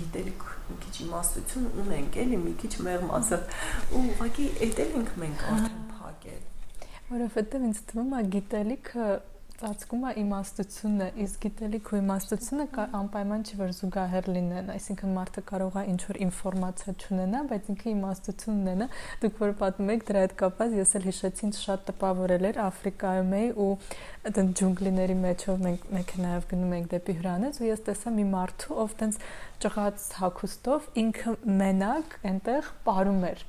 գիտելիք 0.00 0.46
մի 0.70 0.78
քիչ 0.84 0.94
իմաստություն 1.04 1.68
ունենք, 1.84 2.18
էլի 2.24 2.40
մի 2.44 2.56
քիչ 2.64 2.72
մեղմ 2.88 3.14
ասած 3.20 3.60
ու 3.94 4.02
ուղղակի 4.14 4.48
էլ 4.68 4.82
ենք 4.84 5.14
մենք 5.24 5.46
արդեն 5.54 5.86
փակել 5.94 6.42
որովհետև 7.14 7.68
ինձ 7.70 7.80
թվում 7.90 8.14
է 8.14 8.22
գիտելիքը 8.34 9.08
ծածկում 9.54 10.04
է 10.08 10.10
իմաստությունը, 10.18 11.06
իսկ 11.24 11.44
գիտելիք 11.44 11.90
ու 11.92 11.98
իմաստությունը 12.00 12.64
անպայման 12.98 13.44
չի 13.46 13.58
որ 13.60 13.74
զուգահեռ 13.78 14.28
լինեն, 14.34 14.70
այսինքն 14.74 15.12
մարդը 15.14 15.44
կարող 15.50 15.76
է 15.78 15.84
ինչ 15.92 16.00
որ 16.08 16.18
ինֆորմացիա 16.24 16.94
չունենա, 17.04 17.42
բայց 17.52 17.70
ինքը 17.74 17.88
իմաստություն 17.94 18.58
ունենա։ 18.64 18.88
Դուք 19.22 19.38
որ 19.44 19.54
պատմում 19.62 19.92
եք 19.94 20.04
դրա 20.10 20.24
հետ 20.24 20.34
կապված, 20.42 20.74
ես 20.80 20.94
էլ 20.98 21.06
հիշեցի 21.10 21.46
ինձ 21.48 21.60
շատ 21.64 21.86
տպավորել 21.90 22.48
էր 22.50 22.60
Աֆրիկայում 22.64 23.34
էի 23.38 23.48
ու 23.64 23.70
այդն 24.24 24.50
ջունգլիների 24.58 25.16
մեջով 25.22 25.62
մենք 25.64 25.86
մեքենայով 25.94 26.48
գնում 26.50 26.74
ենք 26.74 26.90
դեպի 26.94 27.16
հյուրանոց 27.20 27.60
ու 27.62 27.68
ես 27.70 27.84
տեսա 27.88 28.14
մի 28.18 28.26
մարդու, 28.34 28.78
ով 28.84 28.96
տենց 29.04 29.20
ճղած 29.64 30.08
հագուստով 30.18 30.90
ինքը 31.04 31.36
մենակ 31.62 32.18
այնտեղ 32.32 32.72
ապարում 32.74 33.24
էր 33.30 33.46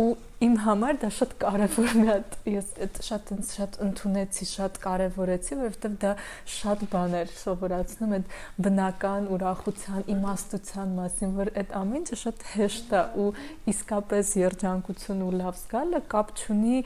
ու 0.00 0.10
իմ 0.40 0.54
համար 0.64 0.98
դա 1.02 1.08
շատ 1.12 1.32
կարևոր 1.42 1.90
մի 2.00 2.06
հատ 2.08 2.36
ես 2.48 2.68
այդ 2.84 2.98
շատ 3.04 3.32
շատ 3.44 3.74
ընդունեցի, 3.84 4.46
շատ 4.50 4.78
կարևորեցի, 4.84 5.58
որովհետև 5.60 5.96
դա 6.00 6.12
շատ 6.52 6.84
բաներ 6.94 7.34
սովորացնում 7.40 8.14
այդ 8.16 8.30
բնական 8.64 9.28
ուրախության, 9.36 10.06
իմաստության 10.14 10.94
մասին, 10.96 11.34
որ 11.40 11.50
այդ 11.60 11.74
ամենը 11.80 12.18
շատ 12.22 12.46
հեշտ 12.54 12.94
է 12.96 13.02
ու 13.20 13.26
իսկապես 13.74 14.32
երջանկություն 14.40 15.20
ու 15.28 15.30
լավ 15.42 15.60
զգալը 15.60 16.02
կապ 16.16 16.32
չունի 16.40 16.80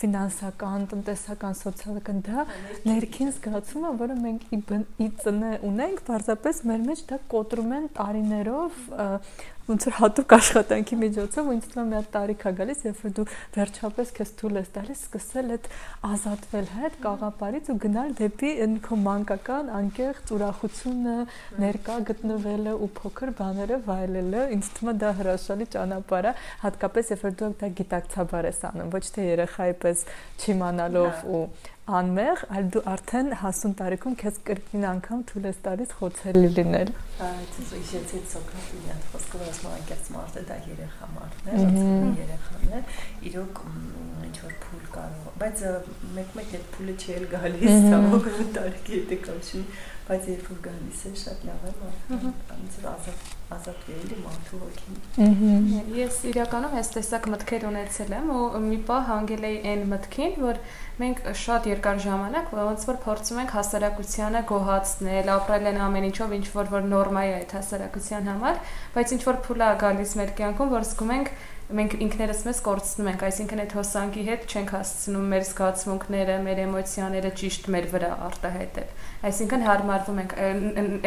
ֆինանսական, 0.00 0.90
տնտեսական, 0.90 1.56
սոցիալական 1.60 2.20
դա 2.26 2.48
ներքին 2.90 3.32
զգացում 3.38 3.86
է, 3.86 3.94
որը 4.02 4.18
մենք 4.26 4.50
ի 4.50 5.08
ծնե 5.22 5.54
ունենք, 5.70 6.04
պարզապես 6.10 6.62
մեր 6.66 6.84
մեջ 6.90 7.06
դա 7.12 7.22
կոտրում 7.30 7.74
են 7.78 7.88
տարիներով 8.00 8.84
ոնց 9.70 9.86
որ 9.86 9.94
հատուկ 10.00 10.32
աշխատանքի 10.34 10.96
միջոցով 10.98 11.50
ինձ 11.54 11.66
թվում 11.70 11.82
է 11.82 11.90
մի 11.90 11.96
հատ 11.98 12.08
տարիք 12.14 12.40
է 12.42 12.52
գալիս, 12.58 12.79
երբ 12.88 13.00
որ 13.04 13.14
դու 13.18 13.26
վերջապես 13.56 14.12
քեզ 14.16 14.32
թույլ 14.40 14.60
ես 14.60 14.70
տալիս 14.76 15.02
սկսել 15.06 15.54
այդ 15.56 15.68
ազատվել 16.10 16.68
հետ 16.80 16.98
կաղապարից 17.04 17.70
ու 17.70 17.78
գնալ 17.84 18.14
դեպի 18.20 18.50
քո 18.86 18.98
մանկական 19.04 19.70
անկեղծ 19.80 20.32
ուրախությունը, 20.36 21.16
ներկա 21.64 21.96
գտնվելը 22.10 22.76
ու 22.80 22.90
փոքր 23.00 23.34
բաները 23.40 23.80
վայելելը, 23.88 24.44
ինձ 24.56 24.70
թվում 24.76 24.92
է 24.92 24.96
դա 25.00 25.10
հրաշալի 25.20 25.68
ճանապարհ 25.74 26.30
է, 26.30 26.34
հատկապես 26.64 27.12
երբ 27.14 27.26
որ 27.26 27.36
դու 27.40 27.50
դա 27.60 27.70
գիտակցաբար 27.80 28.50
ես 28.50 28.62
անում, 28.70 28.94
ոչ 28.96 29.04
թե 29.16 29.26
երեխայի 29.30 29.76
պես 29.84 30.06
չիմանալով 30.40 31.28
ու 31.30 31.44
անմեղ, 31.98 32.42
այլ 32.54 32.66
դու 32.74 32.82
արդեն 32.90 33.28
հասուն 33.40 33.74
տարիքում 33.80 34.14
քեզ 34.20 34.38
կրկին 34.48 34.86
անգամ 34.90 35.22
թույլ 35.30 35.46
ես 35.50 35.58
տալիս 35.66 35.94
խոցելի 36.00 36.50
լինել։ 36.56 36.92
Այդ 37.26 37.58
իջեցի 37.80 38.20
Սոկրատի 38.30 38.80
մի 38.80 38.90
հատ 38.90 39.06
խոսքով 39.10 39.44
ասում 39.50 39.70
անկեղծ 39.74 40.10
մարդը 40.16 40.44
դա 40.50 40.58
երեխա 40.70 41.08
մարդն 41.16 41.50
է, 41.50 41.60
ոնց 41.60 42.20
երեխան 42.20 42.68
է, 42.70 42.82
իրոք 43.30 43.62
ինչ 44.30 44.36
որ 44.40 44.54
փուլ 44.64 44.84
կարող, 44.96 45.30
բայց 45.40 45.64
մեկ-մեկ 46.20 46.52
այդ 46.60 46.68
փուլը 46.76 46.94
չի 47.00 47.16
էլ 47.20 47.26
գալիս, 47.34 47.78
ցավոք 47.90 48.30
տարիքի 48.60 49.00
հետ 49.00 49.16
կապ 49.26 49.50
չի 49.50 49.64
բայց 50.10 50.24
երբ 50.30 50.48
որ 50.50 50.62
գալիս 50.64 51.02
է 51.06 51.10
շատ 51.20 51.44
լավ 51.46 51.66
է 51.70 51.74
մարդը 51.80 52.88
ազատ 52.90 53.28
ազատվելի 53.54 54.16
մարդու 54.24 54.58
ոգին 54.62 55.68
ես 55.96 56.16
իրականում 56.30 56.74
այս 56.80 56.90
տեսակ 56.96 57.28
մտքեր 57.34 57.66
ունեցել 57.70 58.14
եմ 58.18 58.32
ու 58.34 58.62
մի 58.66 58.78
պահ 58.90 59.04
հանգել 59.10 59.46
էի 59.50 59.60
այն 59.70 59.84
մտքին 59.92 60.34
որ 60.42 60.60
մենք 61.02 61.22
շատ 61.44 61.68
երկար 61.70 62.02
ժամանակ 62.06 62.52
ոնց 62.58 62.88
որ 62.90 63.00
փորձում 63.06 63.40
ենք 63.44 63.54
հասարակությանը 63.58 64.42
գոհացնել 64.50 65.32
ապրել 65.36 65.70
են 65.70 65.80
ամեն 65.86 66.08
ինչով 66.10 66.36
ինչ 66.40 66.46
որ 66.58 66.74
որ 66.74 66.90
նորմա 66.90 67.24
է 67.30 67.32
այդ 67.40 67.56
հասարակության 67.58 68.30
համար 68.34 68.60
բայց 68.98 69.16
ինչ 69.16 69.22
որ 69.30 69.40
փուլա 69.46 69.72
գալիս 69.84 70.14
մեր 70.20 70.36
կյանքում 70.40 70.74
որ 70.74 70.86
զգում 70.90 71.14
ենք 71.20 71.34
մենք 71.78 71.94
ինքներս 72.04 72.40
մեզ 72.46 72.60
կորցնում 72.66 73.08
ենք, 73.10 73.24
այսինքն 73.28 73.62
այդ 73.64 73.74
հոսանքի 73.78 74.22
հետ 74.26 74.46
չենք 74.50 74.72
հասցնում 74.74 75.26
մեր 75.30 75.44
զգացմունքները, 75.50 76.36
մեր 76.46 76.62
էմոցիաները 76.64 77.30
ճիշտ 77.40 77.68
մեր 77.74 77.88
վրա 77.94 78.10
արտահայտել։ 78.26 78.94
Այսինքն 79.30 79.66
հարմարվում 79.68 80.20
ենք 80.24 80.34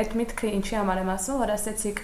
այդ 0.03 0.15
միտքը 0.21 0.53
ինչի 0.59 0.77
համար 0.79 1.01
եմ 1.03 1.11
ասում, 1.13 1.41
որ 1.43 1.53
ասեցիք 1.57 2.03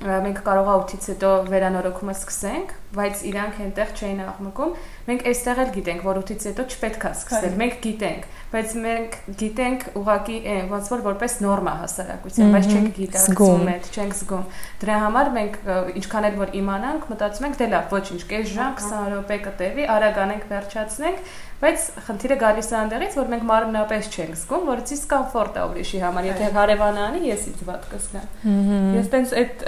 մենք 0.00 0.38
կարող 0.46 0.68
է 0.70 0.74
8-ից 0.80 1.06
հետո 1.10 1.30
վերանորոգումը 1.50 2.12
սկսենք, 2.16 2.70
բայց 2.96 3.22
իրանք 3.30 3.58
այնտեղ 3.64 3.90
չէին 4.00 4.20
աղմկում։ 4.24 4.70
Մենք 5.10 5.24
այստեղ 5.30 5.60
էլ 5.60 5.72
գիտենք, 5.74 6.04
որ 6.06 6.20
8-ից 6.20 6.46
հետո 6.48 6.64
չպետք 6.70 7.04
է 7.04 7.12
սկսել։ 7.20 7.58
Մենք 7.60 7.76
գիտենք, 7.84 8.24
բայց 8.54 8.72
մենք 8.86 9.18
գիտենք 9.40 9.84
ուղակի 10.00 10.38
ոնց 10.70 10.90
որ 10.90 11.04
որպես 11.10 11.36
նորմա 11.44 11.74
հասարակության, 11.80 12.54
բայց 12.56 12.70
չենք 12.70 12.90
գիտակցում 13.00 13.70
այդ, 13.74 13.90
չենք 13.90 14.16
զգում։ 14.20 14.48
Դրա 14.80 14.96
համար 15.04 15.30
մենք 15.36 15.60
ինչքան 16.00 16.28
էլ 16.30 16.40
որ 16.40 16.54
իմանանք, 16.60 17.06
մտածում 17.10 17.46
ենք 17.50 17.60
դե 17.60 17.70
լավ, 17.70 17.94
ոչինչ, 18.00 18.20
կես 18.30 18.50
ժամ, 18.56 18.74
20 18.80 19.12
րոպե 19.14 19.38
կտևի, 19.46 19.86
արագ 20.00 20.20
անենք, 20.24 20.48
վերջացնենք, 20.50 21.30
բայց 21.60 21.82
խնդիրը 22.06 22.36
գալիս 22.40 22.68
է 22.70 22.76
այնտեղից, 22.80 23.16
որ 23.20 23.26
մենք 23.30 23.42
մարմնապես 23.50 24.06
չենք 24.10 24.36
զգում, 24.40 24.62
որ 24.70 24.82
դիսկոմֆորտ 24.90 25.58
է 25.60 25.64
ուրիշի 25.70 26.00
համար, 26.00 26.28
եթե 26.30 26.46
հարևանը 26.56 27.02
անի, 27.04 27.20
ես 27.28 27.44
ինձ 27.50 27.64
վատ 27.68 27.84
կզգամ։ 27.90 28.54
Ես 28.96 29.10
տենց 29.12 29.34
այդ 29.40 29.64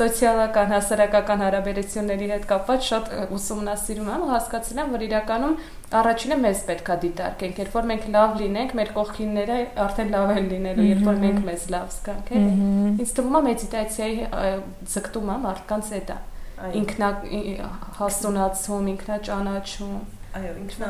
սոցիալական, 0.00 0.74
հասարակական 0.74 1.44
հարաբերությունների 1.44 2.30
հետ 2.34 2.48
կապված 2.50 2.88
շատ 2.90 3.12
ուսումնասիրում 3.38 4.10
եմ 4.10 4.24
ու 4.26 4.30
հասկացել 4.30 4.80
եմ, 4.80 4.92
որ 4.96 5.04
իրականում 5.06 5.54
առաջինը 6.00 6.36
մեզ 6.40 6.60
պետքա 6.70 6.96
դիտարկենք, 7.04 7.60
երբ 7.60 7.72
որ 7.78 7.88
մենք 7.90 8.04
լավ 8.14 8.36
լինենք, 8.40 8.74
մեր 8.80 8.92
կողքինները 8.94 9.56
արդեն 9.86 10.12
լավ 10.14 10.32
են 10.34 10.50
լինելու, 10.50 10.86
երբ 10.90 11.08
որ 11.10 11.18
մենք 11.24 11.40
մեզ 11.50 11.64
լավ 11.74 11.88
զգանք, 11.96 12.30
էլի։ 12.40 12.68
Ինձ 13.02 13.14
թվում 13.18 13.38
է 13.40 13.42
մեդիտացիայի 13.50 14.20
ձգտումը 14.94 15.36
մարդկանց 15.50 15.92
այդ 15.98 16.14
է 16.14 16.18
ինքնա 16.80 17.10
հասունացում, 17.98 18.88
ինքնաճանաչում 18.94 19.98
Այո, 20.30 20.50
ինքնա 20.62 20.88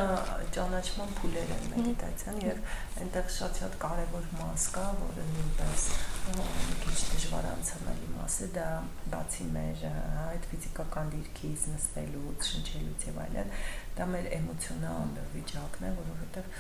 ճանաչման 0.52 1.12
փուլեր 1.16 1.52
են 1.54 1.62
մեդիտացիան 1.72 2.40
եւ 2.44 2.58
այնտեղ 3.00 3.30
շատ-շատ 3.36 3.76
կարեւոր 3.80 4.26
մաս 4.36 4.66
կա, 4.74 4.82
որը 4.98 5.24
նույնպես 5.30 5.86
մի 6.34 6.74
քիչ 6.82 6.96
դժվար 7.12 7.48
անցանալի 7.54 8.10
մաս 8.18 8.36
է, 8.44 8.48
դա 8.58 8.66
բացի 9.14 9.46
մեր 9.54 9.86
այդ 10.26 10.50
ֆիզիկական 10.50 11.14
դիրքից, 11.14 11.64
նստելուց, 11.72 12.50
շնչելուց 12.50 13.08
եւ 13.08 13.22
այլն, 13.24 13.56
դա 13.96 14.10
մեր 14.12 14.30
էմոցիոնալ 14.40 15.16
վիճակն 15.38 15.88
է, 15.88 15.94
որովհետեւ 16.02 16.52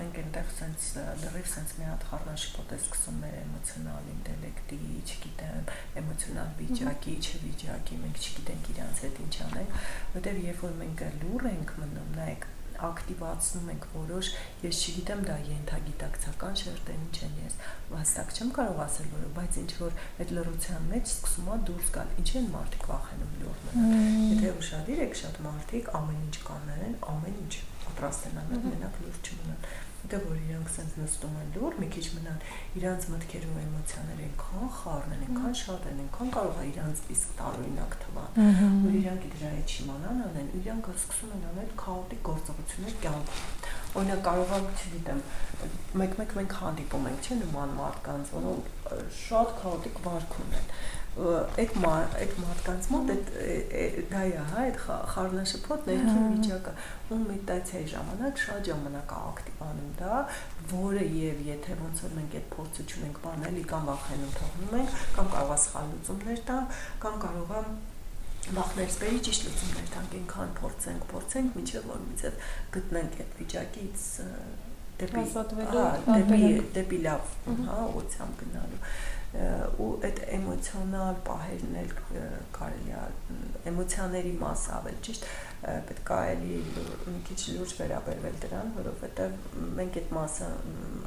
մենք 0.00 0.18
այնտեղ 0.22 0.50
sense 0.56 1.04
դրիվ 1.22 1.48
sense 1.52 1.78
մի 1.80 1.86
հատ 1.88 2.06
խառնաշփոթ 2.10 2.74
է 2.76 2.78
սկսում 2.80 3.20
մեր 3.24 3.38
էմոցիոնալ 3.42 4.10
ինտելեկտի, 4.16 4.80
չգիտեմ, 5.06 5.70
էմոցիոնալ 6.02 6.52
վիճակի, 6.60 7.16
չվիճակի, 7.26 8.02
մենք 8.04 8.20
չգիտենք 8.26 8.70
իրանց 8.74 9.02
հետ 9.06 9.22
ինչ 9.26 9.34
անենք, 9.46 9.80
որտեղ 10.16 10.44
երբ 10.46 10.62
որ 10.66 10.76
մենք 10.82 11.08
լուր 11.22 11.50
ենք 11.52 11.74
մնում, 11.80 12.12
նայեք 12.20 12.52
ակտիվացնում 12.76 13.68
ենք 13.72 13.86
որոշ, 13.92 14.30
ես 14.64 14.80
չգիտեմ 14.86 15.22
դա 15.26 15.36
ենթագիտակցական 15.48 16.58
շերտեն 16.60 17.04
ինչ 17.06 17.20
են 17.26 17.38
ես, 17.40 17.56
վաստակ 17.92 18.34
չեմ 18.36 18.50
կարող 18.58 18.82
ասել 18.84 19.08
որը, 19.14 19.30
բայց 19.38 19.58
ինչ 19.62 19.70
որ 19.80 19.96
այդ 20.24 20.34
լրության 20.36 20.90
մեջ 20.92 21.10
սկսում 21.14 21.50
է 21.56 21.58
դուրս 21.70 21.90
գալ, 21.96 22.12
ինչ 22.20 22.28
են 22.40 22.48
մարդիկ 22.56 22.86
վախենում 22.92 23.34
լուր 23.40 23.64
մնալ։ 23.66 23.96
Եթե 24.36 24.54
ուշադիր 24.60 25.04
եք, 25.06 25.18
շատ 25.24 25.42
մարդիկ 25.46 25.92
ամեն 26.00 26.22
ինչ 26.26 26.36
կանեն, 26.50 26.96
ամեն 27.16 27.42
ինչ 27.46 27.54
պատրաստ 27.86 28.30
են 28.30 28.40
անել, 28.44 28.64
մենակ 28.66 29.04
լուր 29.06 29.20
չմնան 29.24 29.85
դե 30.10 30.18
որ 30.22 30.36
իրանք 30.46 30.70
sense 30.76 31.00
նստում 31.00 31.36
են 31.40 31.48
լուր, 31.56 31.76
մի 31.82 31.88
քիչ 31.94 32.04
մնան 32.16 32.42
իրանց 32.80 33.06
մտքերը 33.12 33.48
ու 33.52 33.60
էմոցիաները 33.62 34.26
այնքան 34.26 34.70
խառն 34.76 35.14
են, 35.16 35.24
այնքան 35.26 35.56
շատ 35.60 35.88
են, 35.90 36.02
այնքան 36.06 36.30
կարող 36.36 36.60
է 36.62 36.66
իրանց 36.70 37.02
իսկ 37.16 37.32
տարօրինակ 37.40 37.96
թվան, 38.06 38.38
որ 38.86 38.98
իրանք 39.00 39.26
դրա 39.36 39.50
հետ 39.56 39.74
չիմանան 39.76 40.22
անեն, 40.26 40.50
իրանք 40.60 40.90
սկսում 40.96 41.34
են 41.36 41.46
անել 41.50 41.72
քաոտիկ 41.82 42.22
գործողություններ 42.30 42.96
կյանքում։ 43.06 43.74
Օրինակ 43.96 44.22
կարող 44.26 44.50
եմ, 44.56 44.66
չգիտեմ, 44.76 45.20
մեկ-մեկ 45.96 46.32
մենք 46.36 46.56
հանդիպում 46.60 47.06
ենք, 47.10 47.26
չէ՞, 47.26 47.36
նման 47.42 47.70
մարդկանց, 47.80 48.32
որոնք 48.36 48.72
շատ 49.16 49.54
քաոտիկ 49.62 50.00
վարք 50.06 50.36
ունեն 50.46 50.66
այդ 51.16 51.70
այդ 51.80 52.32
մարդկանց 52.42 52.86
մոտ 52.92 53.10
այդ 53.12 53.30
դա 54.10 54.18
է, 54.28 54.32
հա, 54.36 54.64
այդ 54.66 54.80
խառնաշփոթ 55.12 55.86
ներքին 55.88 56.26
վիճակը 56.34 56.74
ու 57.08 57.20
մեդիտացիայի 57.22 57.88
ժամանակ 57.92 58.42
շատ 58.42 58.68
ժամանակ 58.68 59.14
է 59.16 59.20
ակտիվանում 59.30 59.94
դա, 60.00 60.18
որը 60.74 61.06
եւ 61.16 61.40
եթե 61.48 61.78
ոնց 61.80 62.04
որ 62.04 62.14
մենք 62.20 62.36
այդ 62.36 62.46
փորձը 62.52 62.86
չունենք 62.92 63.20
բանել, 63.24 63.58
կամ 63.72 63.90
վախենում 63.90 64.36
թողնում 64.36 64.78
ենք, 64.82 64.94
կամ 65.16 65.32
կարող 65.36 65.56
է 65.56 65.58
սխալ 65.64 65.90
լուծումներ 65.96 66.44
տան, 66.52 66.70
կամ 67.06 67.20
կարող 67.24 67.56
է 67.56 67.64
բախներ 68.46 68.90
սպերի 68.92 69.20
ճիշտ 69.26 69.46
լուծումներ 69.46 69.90
տանք, 69.96 70.16
այնքան 70.20 70.50
փորձենք, 70.60 71.06
փորձենք, 71.16 71.56
մինչև 71.56 71.86
որ 71.90 72.02
միցև 72.06 72.44
գտնենք 72.76 73.20
այդ 73.24 73.32
վիճակից 73.40 74.04
դեպի 74.96 75.24
դեպի 76.06 76.52
դեպի 76.76 77.00
լավ, 77.06 77.32
հա, 77.66 77.80
ուղղությամբ 77.96 78.38
գնալու 78.42 78.78
ու 79.82 79.88
այդ 80.06 80.20
էմոցիոնալ 80.36 81.18
պահերն 81.26 81.74
էլ 81.82 81.90
կարելի 82.56 82.94
է 82.96 83.02
էմոցիաների 83.70 84.32
մասը 84.40 84.70
ավել 84.76 84.98
ճիշտ 85.06 85.26
պետք 85.88 86.12
է 86.16 86.18
էլի 86.32 86.58
մի 87.06 87.20
քիչ 87.28 87.38
լուրջ 87.56 87.74
վերաբերվել 87.80 88.38
դրան, 88.44 88.72
որովհետև 88.76 89.36
մենք 89.80 89.98
այդ 90.00 90.12
մասը 90.16 90.50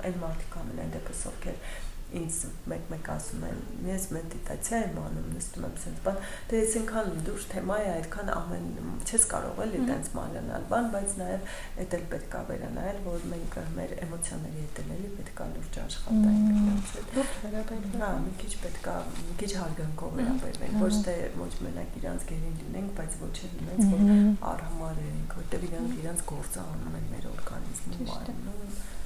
այն 0.09 0.19
մարդիկ 0.25 0.57
անում 0.61 0.81
են 0.85 0.93
դեպս 0.97 1.23
ովքեր 1.31 1.61
ինձ 2.09 2.37
մեկ-մեկ 2.71 3.07
ասում 3.13 3.43
են, 3.45 3.59
ես 3.85 4.05
մեդիտացիա 4.15 4.77
եմ 4.85 4.95
անում, 5.03 5.27
նստում 5.35 5.65
եմ 5.67 5.75
sense 5.83 6.01
բան, 6.05 6.15
դե 6.49 6.59
ես 6.59 6.75
այնքան 6.79 7.11
դուրս 7.27 7.45
թեմա 7.51 7.77
է, 7.79 7.89
այդքան 7.99 8.31
ամեն 8.33 8.65
չես 9.05 9.25
կարող 9.33 9.61
էլի 9.65 9.81
տենց 9.89 10.09
մանանալ 10.17 10.65
բան, 10.71 10.89
բայց 10.95 11.13
նաև 11.19 11.53
էդ 11.83 11.95
էլ 11.99 12.05
պետք 12.13 12.37
է 12.39 12.41
վերանայել, 12.49 12.99
որ 13.05 13.27
մենք 13.33 13.57
մեր 13.77 13.93
էմոցիաների 14.09 14.63
հետ 14.65 14.81
էլի 14.85 15.11
պետք 15.19 15.39
է 15.39 15.49
լուրջ 15.53 15.79
աշխատենք 15.85 16.49
դրանց 16.49 16.93
հետ։ 16.97 17.13
Լուրջ 17.19 17.37
վերաբերվել։ 17.45 17.99
Հա, 17.99 18.11
մի 18.25 18.33
քիչ 18.41 18.53
պետք 18.65 18.89
է 18.89 18.97
մի 19.19 19.37
քիչ 19.43 19.51
հարգանքով 19.59 20.15
վերաբերվել, 20.19 20.77
ոչ 20.81 20.93
թե 21.09 21.17
ոչ 21.39 21.51
մենակ 21.67 21.99
իրանց 22.01 22.27
գերին 22.33 22.59
լինենք, 22.63 22.93
բայց 22.99 23.19
ոչ 23.25 23.35
էլ 23.49 23.57
լինենք, 23.59 23.93
որ 23.93 24.49
արհամար 24.53 25.03
ենք, 25.09 25.37
որտեղ 25.39 25.67
իրանք 25.69 25.99
իրանց 26.03 26.25
գործը 26.33 26.63
անում 26.65 26.97
են 26.99 27.11
մեր 27.13 27.29
օրգանիզմում, 27.35 28.09
բանում 28.09 28.97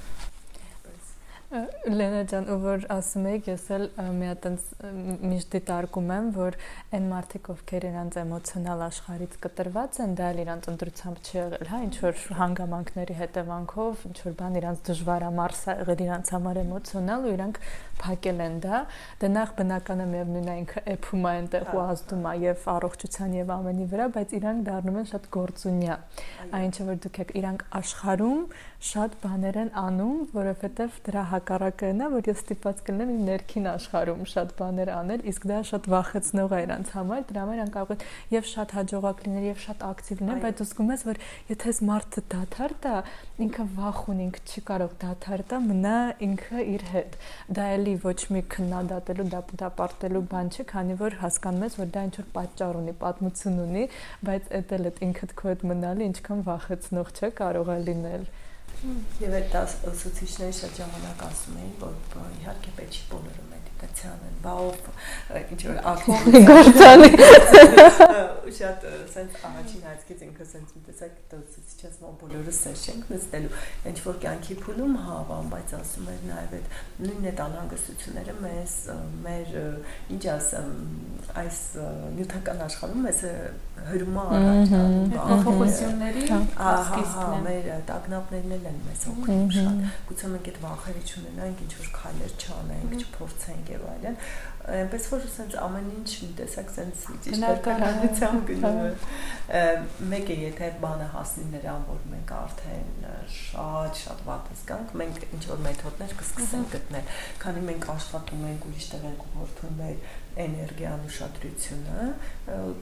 Լենա 1.54 2.22
ջան, 2.30 2.48
որ 2.64 2.84
ասում 2.90 3.26
եք, 3.30 3.48
ես 3.52 3.64
էլ 3.76 3.84
մի 4.18 4.26
հատ 4.26 4.46
այնց 4.48 4.64
միշտ 5.30 5.52
դիտարկում 5.54 6.08
եմ, 6.14 6.30
որ 6.34 6.56
այն 6.98 7.06
մարդիկ, 7.12 7.50
ովքեր 7.54 7.86
իրանց 7.90 8.18
էմոցիոնալ 8.24 8.82
աշխարհից 8.88 9.36
կտրված 9.44 10.00
են, 10.02 10.16
դա 10.18 10.30
էլ 10.34 10.40
իրանց 10.44 10.68
ընտրությամբ 10.74 11.20
չի 11.22 11.38
եղել, 11.38 11.70
հա, 11.70 11.80
ինչ 11.86 11.94
որ 12.02 12.24
հանգամանքների 12.40 13.18
հետևանքով, 13.20 14.04
ինչ 14.10 14.18
որ 14.24 14.36
բան 14.42 14.58
իրանց 14.64 14.82
դժվարամարս 14.90 15.62
եղել 15.70 16.04
իրանց 16.08 16.34
համար 16.34 16.62
էմոցիոնալ 16.64 17.28
ու 17.28 17.34
իրանք 17.38 17.62
փակել 18.02 18.42
են 18.44 18.56
դա։ 18.64 18.80
Դա 19.22 19.30
նախ 19.34 19.54
բնական 19.58 20.04
է 20.04 20.06
միևնույն 20.14 20.50
ինքը 20.54 20.84
էփում 20.94 21.24
է 21.24 21.32
այնտեղ 21.34 21.72
ու 21.74 21.82
ազդում 21.84 22.24
է 22.24 22.34
եւ 22.44 22.68
առողջության 22.74 23.34
եւ 23.38 23.52
ամենի 23.54 23.86
վրա, 23.94 24.06
բայց 24.14 24.34
իրանք 24.38 24.64
դառնում 24.68 24.98
են 25.00 25.08
շատ 25.14 25.28
գործունյա։ 25.34 25.96
Այնինչը 26.54 26.86
որ 26.90 27.00
դուք 27.04 27.20
եք 27.24 27.34
իրանք 27.40 27.66
աշխարհում 27.80 28.42
շատ 28.84 29.14
բաներ 29.22 29.56
են 29.64 29.70
անում, 29.80 30.16
որովհետեւ 30.34 30.96
դրա 31.06 31.22
հակառակը 31.30 31.90
նա, 31.96 32.08
որ 32.14 32.26
ես 32.28 32.40
ստիպված 32.44 32.82
կլինեմ 32.84 33.12
իմ 33.14 33.22
ներքին 33.30 33.68
աշխարհում 33.70 34.24
շատ 34.34 34.50
բաներ 34.58 34.90
անել, 34.94 35.22
իսկ 35.32 35.46
դա 35.48 35.60
շատ 35.70 35.88
վախեցնող 35.94 36.52
է 36.54 36.60
իրանց 36.64 36.90
համար, 36.94 37.22
դրա 37.30 37.44
համար 37.44 37.58
իրենք 37.60 37.74
կարող 37.74 37.94
են 37.94 38.04
եւ 38.34 38.48
շատ 38.50 38.74
հաջողակ 38.76 39.22
լինել 39.24 39.46
եւ 39.48 39.62
շատ 39.64 39.86
ակտիվ 39.88 40.20
լինել, 40.24 40.42
բայց 40.44 40.62
զգում 40.64 40.92
ես, 40.94 41.04
որ 41.08 41.20
եթե 41.54 41.72
այս 41.72 41.80
մարդը 41.88 42.24
դաթար 42.34 42.76
տա, 42.84 42.94
ինքը 43.44 43.64
վախ 43.78 44.00
ունի, 44.14 44.24
ինքը 44.28 44.44
չի 44.44 44.64
կարող 44.68 44.94
դաթար 45.04 45.44
տա, 45.48 45.60
մնա 45.64 45.96
ինքը 46.28 46.66
իր 46.74 46.84
հետ։ 46.92 47.18
Դա 47.56 47.64
էլի 47.84 47.94
ոչ 48.00 48.16
մի 48.32 48.40
քննադատելու, 48.54 49.24
դա 49.34 49.40
դապարտելու 49.60 50.22
բան 50.32 50.46
չէ, 50.54 50.64
քանի 50.70 50.94
որ 51.02 51.16
հասկանում 51.20 51.64
ես, 51.66 51.74
որ 51.80 51.88
դա 51.92 52.04
ինչ 52.08 52.14
որ 52.16 52.28
պատճառ 52.36 52.78
ունի, 52.80 52.94
պատմություն 53.02 53.58
ունի, 53.64 53.84
բայց 54.28 54.48
էդ 54.58 54.72
էլ 54.78 54.88
այդ 54.88 55.02
ինքդ 55.04 55.34
քո 55.40 55.50
հետ 55.52 55.66
մնալը 55.68 56.08
ինչքան 56.08 56.40
վախեցնող 56.48 57.12
չէ 57.14 57.30
կարող 57.44 57.72
է 57.74 57.78
լինել։ 57.90 58.24
Եվ 59.20 59.34
այդ 59.38 59.54
ուսուցիչների 59.88 60.54
շատ 60.58 60.72
ժամանակ 60.80 61.20
ասում 61.24 61.60
էին, 61.60 61.74
որ 61.80 61.92
իհարկե 62.40 62.72
պետք 62.78 62.96
չի 62.98 63.04
բոլորը 63.12 63.44
մեդիտացիան 63.52 64.24
են, 64.28 64.34
բա 64.44 64.54
ով 64.64 64.80
ինչ 65.54 65.60
որ 65.64 65.78
ակտիվ 65.92 66.48
գործանի 66.50 67.08
շատ 68.58 68.86
sense 69.14 69.40
առաջին 69.48 69.84
հայացքից 69.88 70.24
ինքը 70.28 70.46
sense 70.50 70.76
մի 70.76 70.82
տեսակ 70.88 71.34
ուսուցիչս 71.38 71.98
մոտ 72.04 72.16
բոլորը 72.22 72.54
սեր 72.58 72.82
չենք 72.84 73.10
նստելու, 73.14 73.52
ինչ 73.90 73.96
որ 74.04 74.18
կյանքի 74.24 74.56
փուլում 74.64 74.94
հավան, 75.04 75.50
բայց 75.54 75.74
ասում 75.78 76.10
էր 76.14 76.22
նաև 76.30 76.54
այդ 76.58 76.78
նույն 77.04 77.28
այդ 77.30 77.42
անհանգստությունները 77.44 78.36
մեզ 78.44 78.76
մեր 79.24 79.54
ինչ 80.14 80.22
ասեմ 80.34 80.72
այս 81.44 81.60
նյութական 82.18 82.64
աշխարհում 82.68 83.04
մեզ 83.08 83.22
հրումա 83.84 84.24
փոփոխությունների 85.12 86.24
սկիզբն 86.30 87.34
է։ 87.34 87.40
Մեր 87.44 87.68
տագնապներն 87.90 88.54
էլ 88.56 88.68
են 88.70 88.80
մեզ 88.86 89.04
օգնում 89.12 89.52
շատ։ 89.56 89.82
Գուցե 90.08 90.30
մենք 90.34 90.50
այդ 90.52 90.60
վախերը 90.64 91.02
չունենանք, 91.10 91.62
ինչ 91.64 91.72
որ 91.80 91.90
քայլեր 91.98 92.34
չանենք, 92.44 92.96
չփորձենք 93.04 93.72
եւ 93.74 93.86
այլն, 93.94 94.18
այնպես 94.64 95.06
որ 95.12 95.24
sense 95.28 95.58
ամեն 95.60 95.88
ինչ 95.92 96.12
մի 96.22 96.28
տեսակ 96.38 96.70
sense 96.72 97.16
ճիշտ 97.24 97.58
կարգավորությամբ 97.66 98.46
գնում 98.50 98.78
է 99.58 99.64
մեկ 100.12 100.30
է 100.32 100.36
եթե 100.40 100.70
բանը 100.84 101.08
հասնի 101.12 101.44
նրան 101.50 101.84
որ 101.90 102.06
մենք 102.14 102.32
արդեն 102.38 103.04
շատ 103.34 104.00
շատ 104.04 104.24
վատս 104.28 104.64
կանք 104.70 104.94
մենք 105.02 105.26
ինչ 105.28 105.42
որ 105.50 105.60
մեթոդներ 105.68 106.14
կսկսենք 106.22 106.72
գտնել 106.76 107.12
քանի 107.44 107.64
մենք 107.68 107.88
աշխատում 107.94 108.46
ենք 108.54 108.68
ուրիշ 108.70 108.88
տեղեր 108.94 109.18
գործում 109.24 109.76
մեր 109.82 109.98
էներգիան 110.44 111.04
ուշադրությունը 111.08 112.06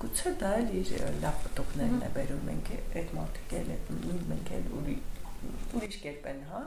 գուցե 0.02 0.34
դա 0.42 0.52
էլ 0.62 0.70
իր 0.82 0.92
լավ 1.24 1.40
պտուղներն 1.46 2.04
է 2.06 2.12
բերում 2.16 2.46
մենք 2.48 2.70
այդ 3.02 3.16
մարդիկ 3.18 3.56
էլ 3.60 3.72
մենք 4.32 4.54
էլ 4.58 4.70
ուրիշ 4.80 5.98
կերպ 6.04 6.28
են 6.32 6.40
հա 6.52 6.62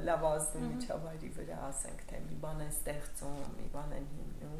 լավ 0.00 0.22
ազդում 0.24 0.64
միջավայրի 0.72 1.30
վրա, 1.36 1.56
ասենք 1.68 2.04
թե 2.08 2.20
մի 2.26 2.36
բան 2.42 2.60
են 2.64 2.70
ստեղծում, 2.72 3.40
մի 3.58 3.66
բան 3.74 3.90
են 3.98 4.06
հիմնում։ 4.12 4.56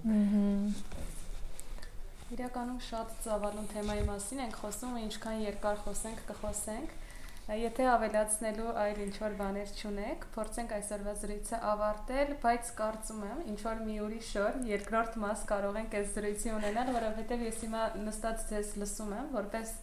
Իրականում 2.37 2.81
շատ 2.89 3.15
ծավալուն 3.25 3.71
թեմայի 3.73 4.05
մասին 4.09 4.43
ենք 4.45 4.59
խոսում, 4.63 4.99
ինչքան 5.07 5.41
երկար 5.47 5.81
խոսենք, 5.87 6.21
կխոսենք։ 6.33 6.95
Եթե 7.43 7.87
ավելացնելու 7.91 8.73
այլ 8.79 8.99
ինչ 9.03 9.15
որ 9.19 9.33
բաներ 9.39 9.71
չունեք, 9.75 10.27
փորձենք 10.35 10.75
այսօրվա 10.77 11.15
զրույցը 11.23 11.59
ավարտել, 11.73 12.29
բայց 12.45 12.69
կարծում 12.79 13.25
եմ, 13.29 13.41
ինչ 13.53 13.57
որ 13.67 13.81
մի 13.83 13.97
ուրիշ 14.05 14.29
օր 14.43 14.59
երկրորդ 14.69 15.17
մաս 15.25 15.43
կարող 15.51 15.79
ենք 15.81 15.97
այս 15.99 16.13
զրույցի 16.17 16.53
ունենալ, 16.55 16.93
որովհետև 16.97 17.43
ես 17.49 17.59
հիմա 17.67 17.83
նստած 18.07 18.45
ձեզ 18.53 18.71
լսում 18.83 19.17
եմ, 19.19 19.27
որպես 19.43 19.75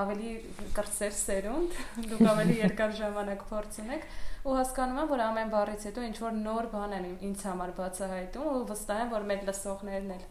ավելի 0.00 0.32
կրծեր 0.76 1.14
սերունդ, 1.20 1.76
դուք 2.10 2.24
ավելի 2.32 2.56
երկար 2.62 2.96
ժամանակ 3.00 3.44
փորձ 3.52 3.78
ունեք 3.84 4.08
ու 4.44 4.56
հասկանում 4.58 4.98
եմ, 5.04 5.12
որ 5.12 5.22
ամեն 5.24 5.52
բառից 5.54 5.86
հետո 5.88 6.08
ինչ 6.08 6.16
որ 6.24 6.34
նոր 6.40 6.68
բան 6.74 6.96
են 6.98 7.06
ինձ 7.28 7.44
համար 7.48 7.70
բացահայտում 7.78 8.50
ու 8.54 8.64
վստահ 8.72 9.04
եմ, 9.04 9.12
որ 9.14 9.28
մեր 9.30 9.46
լսողներն 9.48 10.12
էլ 10.16 10.26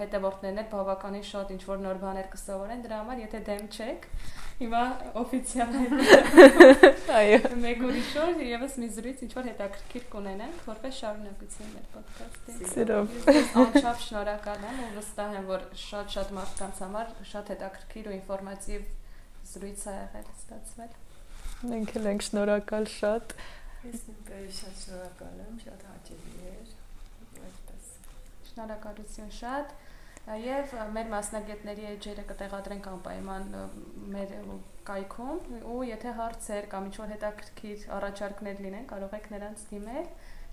հետևորդներն 0.00 0.60
էլ 0.62 0.68
բավականին 0.72 1.24
շատ 1.30 1.52
ինչ 1.56 1.62
որ 1.70 1.78
նոր 1.84 2.00
բաներ 2.02 2.28
կսովորեն 2.32 2.82
դրա 2.86 2.98
համար 3.02 3.22
եթե 3.22 3.40
դեմ 3.46 3.68
չեք 3.76 4.08
հիմա 4.56 4.82
օֆիցիալ 5.20 5.74
այո 7.16 7.40
մեկ 7.62 7.82
ուրիշ 7.86 8.12
օր 8.22 8.38
եւս 8.46 8.76
մի 8.82 8.88
զրույց 8.96 9.24
ինչ 9.26 9.32
որ 9.36 9.48
հետաքրքիր 9.50 10.06
կունենանք 10.14 10.62
որպես 10.70 11.00
շարունակություն 11.00 11.74
մեր 11.74 11.90
ոդքասթի 11.96 12.70
սիրով 12.72 13.18
անչափ 13.62 14.00
շնորհակալ 14.06 14.64
եմ 14.70 14.80
ու 14.86 14.88
վստահ 14.96 15.36
եմ 15.40 15.50
որ 15.52 15.66
շատ-շատ 15.82 16.32
մարդկանց 16.38 16.80
համար 16.86 17.12
շատ 17.32 17.52
հետաքրքիր 17.54 18.08
ու 18.08 18.16
ինֆորմատիվ 18.16 18.88
զրույց 19.52 19.84
է 19.86 19.96
եղել 19.98 20.32
ստացվել 20.36 20.96
մենք 21.76 21.94
էլ 22.00 22.10
ենք 22.14 22.26
շնորհակալ 22.30 22.90
շատ 22.96 23.36
ես 23.90 24.02
նույնպես 24.08 24.64
շատ 24.64 24.82
շնորհակալ 24.86 25.38
եմ 25.46 25.62
շատ 25.66 25.86
հաճելի 25.92 26.50
էր 26.54 26.75
Շնորհակալություն 28.56 29.32
շատ 29.36 29.72
եւ 30.42 30.70
մեր 30.96 31.10
մասնագետների 31.12 31.84
էջերը 31.90 32.24
կտեղադրենք 32.30 32.88
անպայման 32.92 33.44
մեր 34.14 34.32
կայքում 34.88 35.60
ու 35.74 35.78
եթե 35.90 36.14
հարցեր 36.20 36.68
կամ 36.72 36.88
ինչ-որ 36.90 37.12
հետաքրքիր 37.14 37.86
առաջարկներ 38.00 38.62
լինեն 38.66 38.88
կարող 38.94 39.18
եք 39.20 39.32
նրանց 39.36 39.66
դիմել 39.74 40.06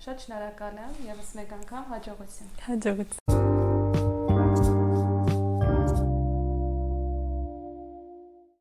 շատ 0.06 0.26
շնորհակալ 0.26 0.82
եմ 0.84 0.98
եւս 1.10 1.36
մեկ 1.40 1.56
անգամ 1.60 1.88
հաջողություն 1.94 2.58
հաջողություն 2.68 3.33